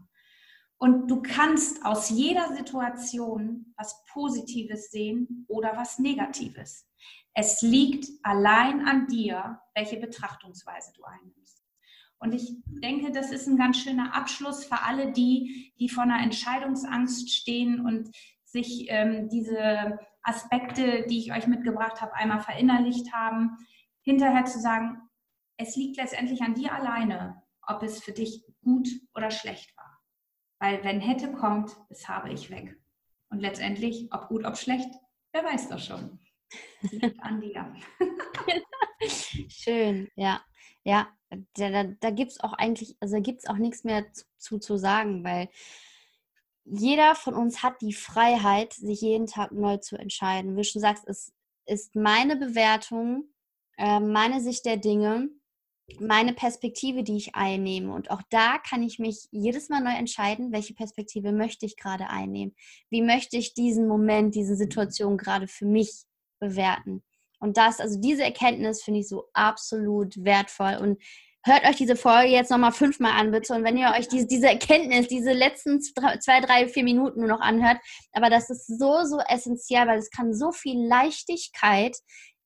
Und 0.76 1.08
du 1.08 1.22
kannst 1.22 1.84
aus 1.84 2.10
jeder 2.10 2.52
Situation 2.56 3.72
was 3.76 4.04
Positives 4.12 4.90
sehen 4.90 5.46
oder 5.46 5.76
was 5.76 6.00
Negatives. 6.00 6.88
Es 7.32 7.62
liegt 7.62 8.08
allein 8.24 8.84
an 8.84 9.06
dir, 9.06 9.60
welche 9.76 9.98
Betrachtungsweise 9.98 10.92
du 10.96 11.04
einnimmst. 11.04 11.62
Und 12.18 12.34
ich 12.34 12.56
denke, 12.66 13.12
das 13.12 13.30
ist 13.30 13.46
ein 13.46 13.56
ganz 13.56 13.78
schöner 13.78 14.16
Abschluss 14.16 14.64
für 14.64 14.82
alle 14.82 15.12
die, 15.12 15.72
die 15.78 15.88
vor 15.88 16.02
einer 16.02 16.20
Entscheidungsangst 16.20 17.32
stehen 17.32 17.86
und 17.86 18.10
sich 18.44 18.86
ähm, 18.88 19.28
diese 19.28 20.00
Aspekte, 20.24 21.06
die 21.08 21.18
ich 21.18 21.32
euch 21.32 21.46
mitgebracht 21.46 22.00
habe, 22.00 22.14
einmal 22.14 22.40
verinnerlicht 22.40 23.12
haben, 23.12 23.56
hinterher 24.00 24.46
zu 24.46 24.58
sagen, 24.58 25.00
es 25.56 25.76
liegt 25.76 25.96
letztendlich 25.96 26.42
an 26.42 26.54
dir 26.54 26.74
alleine, 26.74 27.41
ob 27.74 27.82
es 27.82 28.02
für 28.02 28.12
dich 28.12 28.44
gut 28.62 28.88
oder 29.14 29.30
schlecht 29.30 29.76
war. 29.76 30.00
Weil 30.60 30.84
wenn 30.84 31.00
hätte 31.00 31.32
kommt, 31.32 31.76
es 31.88 32.08
habe 32.08 32.32
ich 32.32 32.50
weg. 32.50 32.76
Und 33.30 33.40
letztendlich, 33.40 34.12
ob 34.12 34.28
gut, 34.28 34.44
ob 34.44 34.56
schlecht, 34.56 34.90
wer 35.32 35.44
weiß 35.44 35.68
das 35.68 35.86
schon. 35.86 36.20
Das 36.82 36.92
liegt 36.92 37.20
an 37.22 37.40
dir. 37.40 37.74
Schön, 39.48 40.08
ja. 40.14 40.42
Ja, 40.84 41.08
da, 41.30 41.70
da, 41.70 41.84
da 41.84 42.10
gibt 42.10 42.32
es 42.32 42.40
auch 42.40 42.52
eigentlich, 42.52 42.96
also 43.00 43.20
gibt 43.20 43.40
es 43.40 43.46
auch 43.46 43.56
nichts 43.56 43.84
mehr 43.84 44.12
zu, 44.12 44.24
zu, 44.38 44.58
zu 44.58 44.76
sagen, 44.76 45.24
weil 45.24 45.48
jeder 46.64 47.14
von 47.14 47.34
uns 47.34 47.62
hat 47.62 47.80
die 47.80 47.92
Freiheit, 47.92 48.72
sich 48.72 49.00
jeden 49.00 49.26
Tag 49.26 49.52
neu 49.52 49.78
zu 49.78 49.96
entscheiden. 49.96 50.52
Wie 50.52 50.62
du 50.62 50.64
schon 50.64 50.82
sagst, 50.82 51.04
es 51.06 51.32
ist 51.66 51.94
meine 51.94 52.36
Bewertung, 52.36 53.32
äh, 53.78 54.00
meine 54.00 54.40
Sicht 54.40 54.64
der 54.64 54.76
Dinge 54.76 55.28
meine 55.98 56.32
Perspektive, 56.32 57.02
die 57.02 57.16
ich 57.16 57.34
einnehme. 57.34 57.92
Und 57.92 58.10
auch 58.10 58.22
da 58.30 58.58
kann 58.58 58.82
ich 58.82 58.98
mich 58.98 59.28
jedes 59.30 59.68
Mal 59.68 59.82
neu 59.82 59.94
entscheiden, 59.94 60.52
welche 60.52 60.74
Perspektive 60.74 61.32
möchte 61.32 61.66
ich 61.66 61.76
gerade 61.76 62.08
einnehmen. 62.08 62.54
Wie 62.90 63.02
möchte 63.02 63.36
ich 63.36 63.54
diesen 63.54 63.88
Moment, 63.88 64.34
diese 64.34 64.56
Situation 64.56 65.18
gerade 65.18 65.48
für 65.48 65.66
mich 65.66 66.04
bewerten. 66.42 67.02
Und 67.38 67.56
das, 67.56 67.80
also 67.80 67.98
diese 67.98 68.24
Erkenntnis 68.24 68.82
finde 68.82 69.00
ich 69.00 69.08
so 69.08 69.28
absolut 69.32 70.22
wertvoll. 70.22 70.76
Und 70.80 71.02
hört 71.44 71.64
euch 71.64 71.76
diese 71.76 71.96
Folge 71.96 72.30
jetzt 72.30 72.50
nochmal 72.50 72.72
fünfmal 72.72 73.12
an, 73.12 73.30
bitte. 73.30 73.54
Und 73.54 73.64
wenn 73.64 73.76
ihr 73.76 73.92
euch 73.96 74.08
diese, 74.08 74.26
diese 74.26 74.48
Erkenntnis, 74.48 75.08
diese 75.08 75.32
letzten 75.32 75.80
zwei, 75.80 76.40
drei, 76.40 76.68
vier 76.68 76.84
Minuten 76.84 77.20
nur 77.20 77.28
noch 77.28 77.40
anhört, 77.40 77.78
aber 78.12 78.28
das 78.28 78.50
ist 78.50 78.66
so, 78.66 79.04
so 79.04 79.18
essentiell, 79.28 79.86
weil 79.86 79.98
es 79.98 80.10
kann 80.10 80.34
so 80.34 80.52
viel 80.52 80.86
Leichtigkeit 80.86 81.96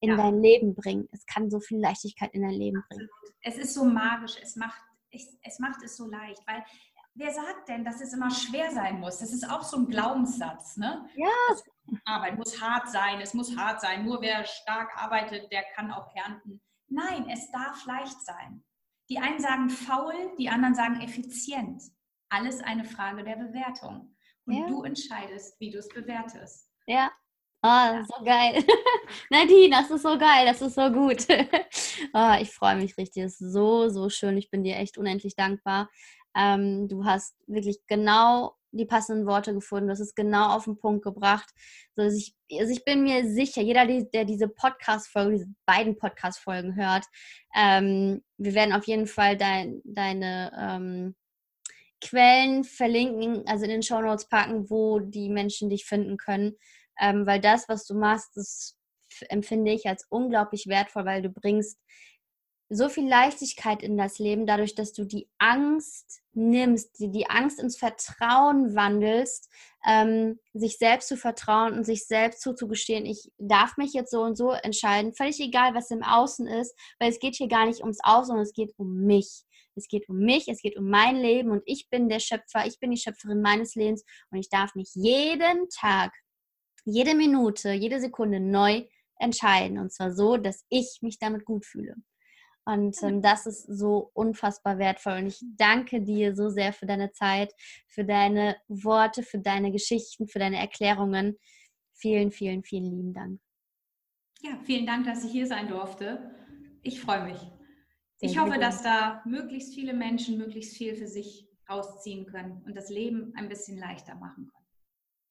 in 0.01 0.11
ja. 0.11 0.17
dein 0.17 0.41
Leben 0.41 0.75
bringen. 0.75 1.09
Es 1.13 1.25
kann 1.27 1.51
so 1.51 1.61
viel 1.61 1.81
Leichtigkeit 1.81 2.33
in 2.35 2.43
dein 2.43 2.53
Leben 2.53 2.83
bringen. 2.89 3.09
Es 3.43 3.57
ist 3.57 3.75
so 3.75 3.85
magisch, 3.85 4.37
es 4.43 4.57
macht, 4.57 4.81
es, 5.11 5.39
es 5.43 5.59
macht 5.59 5.83
es 5.83 5.97
so 5.97 6.09
leicht, 6.09 6.41
weil 6.47 6.65
wer 7.15 7.33
sagt 7.33 7.69
denn, 7.69 7.85
dass 7.85 8.01
es 8.01 8.13
immer 8.13 8.31
schwer 8.31 8.71
sein 8.71 9.01
muss? 9.01 9.19
Das 9.19 9.33
ist 9.33 9.49
auch 9.49 9.63
so 9.63 9.79
ein 9.79 9.89
Glaubenssatz, 9.89 10.77
ne? 10.77 11.09
Ja. 11.15 11.97
Arbeit 12.05 12.37
muss 12.37 12.61
hart 12.61 12.91
sein, 12.91 13.21
es 13.21 13.33
muss 13.33 13.57
hart 13.57 13.81
sein. 13.81 14.05
Nur 14.05 14.21
wer 14.21 14.45
stark 14.45 14.91
arbeitet, 14.97 15.51
der 15.53 15.63
kann 15.75 15.91
auch 15.93 16.15
ernten. 16.15 16.61
Nein, 16.89 17.29
es 17.31 17.51
darf 17.51 17.85
leicht 17.87 18.21
sein. 18.23 18.65
Die 19.09 19.19
einen 19.19 19.41
sagen 19.41 19.71
faul, 19.71 20.35
die 20.37 20.49
anderen 20.49 20.75
sagen 20.75 21.01
effizient. 21.01 21.83
Alles 22.29 22.61
eine 22.61 22.85
Frage 22.85 23.23
der 23.23 23.37
Bewertung. 23.37 24.17
Und 24.47 24.55
ja. 24.55 24.67
du 24.67 24.83
entscheidest, 24.83 25.59
wie 25.61 25.71
du 25.71 25.79
es 25.79 25.89
bewertest. 25.89 26.71
Ja, 26.87 27.11
Oh, 27.69 28.05
so 28.05 28.25
geil. 28.25 28.63
Nadine, 29.31 29.71
das 29.71 29.91
ist 29.91 30.03
so 30.03 30.17
geil, 30.17 30.47
das 30.47 30.63
ist 30.63 30.77
so 30.77 30.89
gut. 30.89 31.27
oh, 32.15 32.35
ich 32.41 32.53
freue 32.53 32.77
mich 32.77 32.97
richtig. 32.97 33.25
Das 33.25 33.41
ist 33.41 33.53
so, 33.53 33.89
so 33.89 34.09
schön. 34.09 34.37
Ich 34.37 34.51
bin 34.51 34.63
dir 34.63 34.77
echt 34.77 34.99
unendlich 34.99 35.35
dankbar. 35.35 35.91
Ähm, 36.37 36.87
du 36.87 37.05
hast 37.05 37.35
wirklich 37.49 37.81
genau 37.89 38.55
die 38.71 38.87
passenden 38.87 39.27
Worte 39.27 39.53
gefunden. 39.53 39.89
Du 39.89 39.93
hast 39.93 40.01
es 40.01 40.15
genau 40.15 40.51
auf 40.51 40.67
den 40.67 40.79
Punkt 40.79 41.03
gebracht. 41.03 41.51
Also 41.97 42.17
ich, 42.17 42.37
also 42.57 42.73
ich 42.73 42.85
bin 42.85 43.03
mir 43.03 43.29
sicher, 43.29 43.63
jeder, 43.63 43.85
der 43.85 44.25
diese 44.25 44.47
Podcast-Folge, 44.47 45.33
diese 45.33 45.55
beiden 45.65 45.97
Podcast-Folgen 45.97 46.77
hört, 46.77 47.07
ähm, 47.57 48.23
wir 48.37 48.55
werden 48.55 48.75
auf 48.75 48.87
jeden 48.87 49.09
Fall 49.09 49.37
dein, 49.37 49.81
deine 49.83 50.53
ähm, 50.57 51.17
Quellen 52.01 52.63
verlinken, 52.63 53.45
also 53.49 53.65
in 53.65 53.71
den 53.71 53.83
Show 53.83 54.01
Notes 54.01 54.29
packen, 54.29 54.71
wo 54.71 55.01
die 55.01 55.31
Menschen 55.31 55.69
dich 55.69 55.85
finden 55.85 56.17
können 56.17 56.55
ähm, 57.01 57.27
weil 57.27 57.41
das, 57.41 57.69
was 57.69 57.87
du 57.87 57.95
machst, 57.95 58.37
das 58.37 58.77
empfinde 59.29 59.73
ich 59.73 59.87
als 59.87 60.07
unglaublich 60.09 60.67
wertvoll, 60.67 61.05
weil 61.05 61.23
du 61.23 61.31
bringst 61.31 61.79
so 62.69 62.89
viel 62.89 63.09
Leichtigkeit 63.09 63.83
in 63.83 63.97
das 63.97 64.19
Leben, 64.19 64.47
dadurch, 64.47 64.75
dass 64.75 64.93
du 64.93 65.05
die 65.05 65.29
Angst 65.39 66.21
nimmst, 66.33 66.99
die, 66.99 67.11
die 67.11 67.31
Angst 67.31 67.61
ins 67.61 67.77
Vertrauen 67.77 68.75
wandelst, 68.75 69.49
ähm, 69.87 70.41
sich 70.53 70.79
selbst 70.79 71.09
zu 71.09 71.17
vertrauen 71.17 71.75
und 71.75 71.85
sich 71.85 72.07
selbst 72.07 72.41
zuzugestehen, 72.41 73.07
ich 73.07 73.31
darf 73.39 73.77
mich 73.77 73.93
jetzt 73.93 74.11
so 74.11 74.23
und 74.23 74.37
so 74.37 74.51
entscheiden, 74.51 75.15
völlig 75.15 75.39
egal, 75.39 75.75
was 75.75 75.91
im 75.93 76.03
Außen 76.03 76.47
ist, 76.49 76.77
weil 76.99 77.11
es 77.11 77.21
geht 77.21 77.37
hier 77.37 77.49
gar 77.49 77.67
nicht 77.67 77.83
ums 77.83 78.01
Außen, 78.03 78.27
sondern 78.27 78.45
es 78.45 78.53
geht 78.53 78.75
um 78.77 79.05
mich. 79.05 79.45
Es 79.77 79.89
geht 79.89 80.09
um 80.09 80.19
mich, 80.19 80.49
es 80.49 80.63
geht 80.63 80.77
um 80.77 80.89
mein 80.89 81.17
Leben 81.17 81.51
und 81.51 81.63
ich 81.67 81.89
bin 81.91 82.09
der 82.09 82.19
Schöpfer, 82.19 82.67
ich 82.67 82.81
bin 82.81 82.91
die 82.91 82.97
Schöpferin 82.97 83.43
meines 83.43 83.75
Lebens 83.75 84.05
und 84.31 84.39
ich 84.39 84.49
darf 84.49 84.75
mich 84.75 84.91
jeden 84.95 85.69
Tag 85.69 86.13
jede 86.87 87.15
Minute, 87.15 87.73
jede 87.73 88.01
Sekunde 88.01 88.41
neu 88.41 88.85
entscheiden. 89.19 89.79
Und 89.79 89.93
zwar 89.93 90.13
so, 90.13 90.37
dass 90.37 90.65
ich 90.71 90.99
mich 91.03 91.19
damit 91.19 91.45
gut 91.45 91.67
fühle. 91.67 91.97
Und 92.65 92.97
ähm, 93.03 93.23
das 93.23 93.47
ist 93.47 93.65
so 93.67 94.11
unfassbar 94.15 94.79
wertvoll. 94.79 95.19
Und 95.19 95.27
ich 95.27 95.41
danke 95.57 96.01
dir 96.01 96.35
so 96.35 96.49
sehr 96.49 96.73
für 96.73 96.87
deine 96.87 97.13
Zeit, 97.13 97.53
für 97.87 98.05
deine 98.05 98.57
Worte, 98.69 99.23
für 99.23 99.39
deine 99.39 99.71
Geschichten, 99.71 100.27
für 100.27 100.39
deine 100.39 100.59
Erklärungen. 100.59 101.37
Vielen, 101.95 102.33
vielen, 102.33 102.63
vielen 102.63 102.85
lieben 102.85 103.15
Dank. 103.15 103.41
Ja, 104.43 104.59
vielen 104.65 104.87
Dank, 104.87 105.07
dass 105.07 105.25
ich 105.25 105.31
hier 105.31 105.47
sein 105.47 105.69
durfte. 105.69 106.35
Ich 106.83 107.01
freue 107.01 107.25
mich. 107.25 107.39
Sehr 108.17 108.31
ich 108.31 108.39
hoffe, 108.39 108.59
dass 108.59 108.83
da 108.83 109.23
möglichst 109.25 109.75
viele 109.75 109.93
Menschen 109.93 110.39
möglichst 110.39 110.77
viel 110.77 110.95
für 110.95 111.07
sich 111.07 111.49
rausziehen 111.69 112.27
können 112.27 112.63
und 112.65 112.77
das 112.77 112.91
Leben 112.91 113.33
ein 113.37 113.49
bisschen 113.49 113.79
leichter 113.79 114.15
machen 114.15 114.49
können 114.53 114.66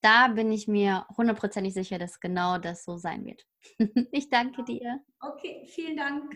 da 0.06 0.28
bin 0.28 0.52
ich 0.52 0.68
mir 0.68 1.08
hundertprozentig 1.18 1.74
sicher, 1.74 1.98
dass 1.98 2.20
genau 2.20 2.60
das 2.60 2.86
so 2.86 2.96
sein 2.96 3.26
wird. 3.26 3.44
ich 4.12 4.30
danke 4.30 4.64
dir. 4.64 5.00
Okay, 5.20 5.66
vielen 5.68 5.98
Dank. 5.98 6.32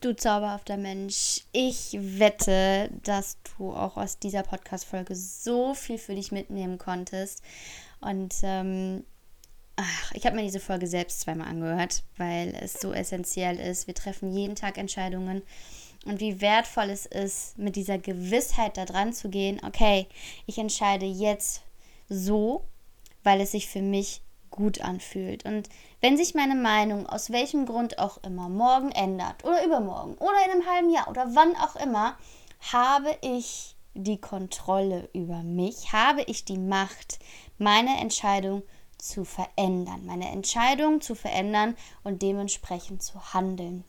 Du 0.00 0.14
zauberhafter 0.14 0.76
Mensch, 0.76 1.42
ich 1.52 1.98
wette, 1.98 2.90
dass 3.02 3.38
du 3.42 3.72
auch 3.72 3.96
aus 3.96 4.20
dieser 4.20 4.44
Podcast-Folge 4.44 5.16
so 5.16 5.74
viel 5.74 5.98
für 5.98 6.14
dich 6.14 6.30
mitnehmen 6.30 6.78
konntest. 6.78 7.42
Und 8.00 8.34
ähm, 8.44 9.04
ach, 9.74 10.12
ich 10.12 10.24
habe 10.24 10.36
mir 10.36 10.42
diese 10.42 10.60
Folge 10.60 10.86
selbst 10.86 11.22
zweimal 11.22 11.48
angehört, 11.48 12.04
weil 12.16 12.54
es 12.60 12.74
so 12.74 12.92
essentiell 12.92 13.58
ist. 13.58 13.88
Wir 13.88 13.94
treffen 13.94 14.30
jeden 14.30 14.54
Tag 14.54 14.78
Entscheidungen 14.78 15.42
und 16.06 16.20
wie 16.20 16.40
wertvoll 16.40 16.88
es 16.88 17.04
ist, 17.04 17.58
mit 17.58 17.74
dieser 17.74 17.98
Gewissheit 17.98 18.76
da 18.76 18.84
dran 18.84 19.12
zu 19.12 19.28
gehen, 19.28 19.60
okay, 19.66 20.06
ich 20.46 20.56
entscheide 20.56 21.04
jetzt 21.04 21.62
so, 22.10 22.64
weil 23.22 23.40
es 23.40 23.52
sich 23.52 23.68
für 23.68 23.80
mich 23.80 24.22
gut 24.50 24.82
anfühlt. 24.82 25.46
Und 25.46 25.68
wenn 26.02 26.16
sich 26.16 26.34
meine 26.34 26.56
Meinung 26.56 27.06
aus 27.06 27.30
welchem 27.30 27.64
Grund 27.64 27.98
auch 27.98 28.18
immer 28.24 28.48
morgen 28.48 28.90
ändert 28.90 29.44
oder 29.44 29.64
übermorgen 29.64 30.14
oder 30.16 30.44
in 30.44 30.50
einem 30.50 30.66
halben 30.66 30.90
Jahr 30.90 31.08
oder 31.08 31.34
wann 31.34 31.56
auch 31.56 31.76
immer, 31.76 32.18
habe 32.72 33.16
ich 33.22 33.76
die 33.94 34.20
Kontrolle 34.20 35.08
über 35.14 35.42
mich, 35.42 35.92
habe 35.92 36.22
ich 36.22 36.44
die 36.44 36.58
Macht, 36.58 37.18
meine 37.58 37.98
Entscheidung 38.00 38.62
zu 38.98 39.24
verändern, 39.24 40.04
meine 40.04 40.28
Entscheidung 40.30 41.00
zu 41.00 41.14
verändern 41.14 41.76
und 42.02 42.22
dementsprechend 42.22 43.02
zu 43.02 43.32
handeln. 43.32 43.84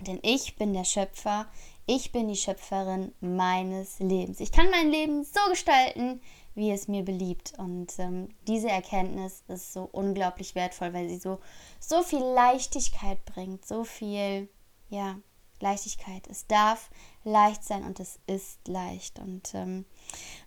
Denn 0.00 0.18
ich 0.22 0.56
bin 0.56 0.72
der 0.72 0.84
Schöpfer, 0.84 1.46
ich 1.86 2.12
bin 2.12 2.28
die 2.28 2.36
Schöpferin 2.36 3.12
meines 3.20 3.98
Lebens. 3.98 4.40
Ich 4.40 4.52
kann 4.52 4.70
mein 4.70 4.90
Leben 4.90 5.24
so 5.24 5.40
gestalten, 5.50 6.20
wie 6.54 6.70
es 6.70 6.88
mir 6.88 7.04
beliebt. 7.04 7.54
Und 7.58 7.98
ähm, 7.98 8.28
diese 8.46 8.68
Erkenntnis 8.68 9.42
ist 9.48 9.72
so 9.72 9.88
unglaublich 9.92 10.54
wertvoll, 10.54 10.92
weil 10.92 11.08
sie 11.08 11.18
so, 11.18 11.38
so 11.80 12.02
viel 12.02 12.22
Leichtigkeit 12.22 13.24
bringt, 13.24 13.66
so 13.66 13.84
viel, 13.84 14.48
ja, 14.88 15.16
Leichtigkeit. 15.62 16.26
Es 16.28 16.46
darf 16.46 16.90
leicht 17.24 17.64
sein 17.64 17.84
und 17.84 18.00
es 18.00 18.18
ist 18.26 18.66
leicht. 18.68 19.18
Und 19.18 19.54
ähm, 19.54 19.86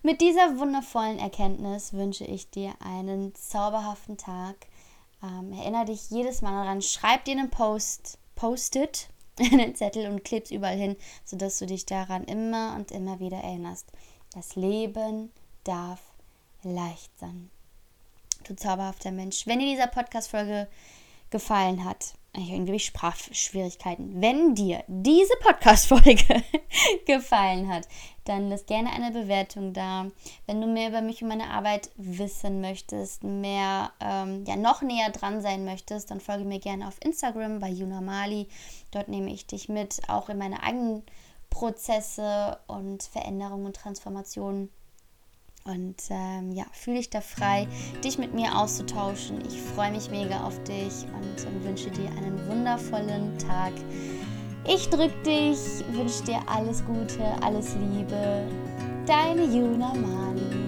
mit 0.02 0.20
dieser 0.20 0.58
wundervollen 0.58 1.18
Erkenntnis 1.18 1.92
wünsche 1.92 2.24
ich 2.24 2.50
dir 2.50 2.74
einen 2.80 3.34
zauberhaften 3.34 4.18
Tag. 4.18 4.54
Ähm, 5.22 5.52
erinnere 5.52 5.86
dich 5.86 6.10
jedes 6.10 6.42
Mal 6.42 6.62
daran, 6.62 6.82
schreib 6.82 7.24
dir 7.24 7.32
einen 7.32 7.50
Post, 7.50 8.18
Post-it, 8.36 9.08
einen 9.40 9.74
Zettel 9.74 10.08
und 10.08 10.22
kleb's 10.22 10.50
überall 10.50 10.76
hin, 10.76 10.96
sodass 11.24 11.58
du 11.58 11.66
dich 11.66 11.86
daran 11.86 12.24
immer 12.24 12.74
und 12.76 12.92
immer 12.92 13.18
wieder 13.18 13.38
erinnerst. 13.38 13.90
Das 14.34 14.54
Leben 14.54 15.32
darf 15.66 16.00
leicht 16.62 17.18
sein. 17.18 17.50
Du 18.44 18.54
zauberhafter 18.54 19.10
Mensch. 19.10 19.46
Wenn 19.46 19.58
dir 19.58 19.66
dieser 19.66 19.88
Podcast-Folge 19.88 20.68
gefallen 21.30 21.84
hat, 21.84 22.14
irgendwie 22.36 22.78
Sprachschwierigkeiten. 22.78 24.20
Wenn 24.20 24.54
dir 24.54 24.84
diese 24.86 25.34
Podcast-Folge 25.40 26.42
gefallen 27.06 27.72
hat, 27.72 27.88
dann 28.24 28.50
lass 28.50 28.66
gerne 28.66 28.90
eine 28.92 29.10
Bewertung 29.10 29.72
da. 29.72 30.06
Wenn 30.46 30.60
du 30.60 30.66
mehr 30.66 30.90
über 30.90 31.00
mich 31.00 31.22
und 31.22 31.28
meine 31.28 31.50
Arbeit 31.50 31.90
wissen 31.96 32.60
möchtest, 32.60 33.24
mehr, 33.24 33.92
ähm, 34.00 34.44
ja, 34.46 34.56
noch 34.56 34.82
näher 34.82 35.10
dran 35.10 35.40
sein 35.40 35.64
möchtest, 35.64 36.10
dann 36.10 36.20
folge 36.20 36.44
mir 36.44 36.58
gerne 36.58 36.86
auf 36.86 37.02
Instagram 37.02 37.58
bei 37.58 37.70
Juna 37.70 38.00
Mali. 38.00 38.48
Dort 38.90 39.08
nehme 39.08 39.32
ich 39.32 39.46
dich 39.46 39.68
mit, 39.68 40.02
auch 40.08 40.28
in 40.28 40.38
meine 40.38 40.62
eigenen 40.62 41.04
Prozesse 41.50 42.58
und 42.66 43.02
Veränderungen 43.02 43.66
und 43.66 43.76
Transformationen. 43.76 44.70
Und 45.66 45.96
ähm, 46.10 46.52
ja, 46.52 46.64
fühle 46.72 46.98
dich 46.98 47.10
da 47.10 47.20
frei, 47.20 47.66
dich 48.04 48.18
mit 48.18 48.34
mir 48.34 48.56
auszutauschen. 48.56 49.42
Ich 49.48 49.60
freue 49.60 49.90
mich 49.90 50.10
mega 50.10 50.44
auf 50.44 50.62
dich 50.62 51.04
und 51.12 51.46
ähm, 51.46 51.64
wünsche 51.64 51.90
dir 51.90 52.08
einen 52.10 52.40
wundervollen 52.48 53.36
Tag. 53.38 53.72
Ich 54.68 54.88
drücke 54.88 55.16
dich, 55.24 55.58
wünsche 55.92 56.24
dir 56.24 56.40
alles 56.48 56.84
Gute, 56.84 57.24
alles 57.42 57.74
Liebe. 57.74 58.46
Deine 59.06 59.44
Juna 59.44 59.92
Mali. 59.94 60.65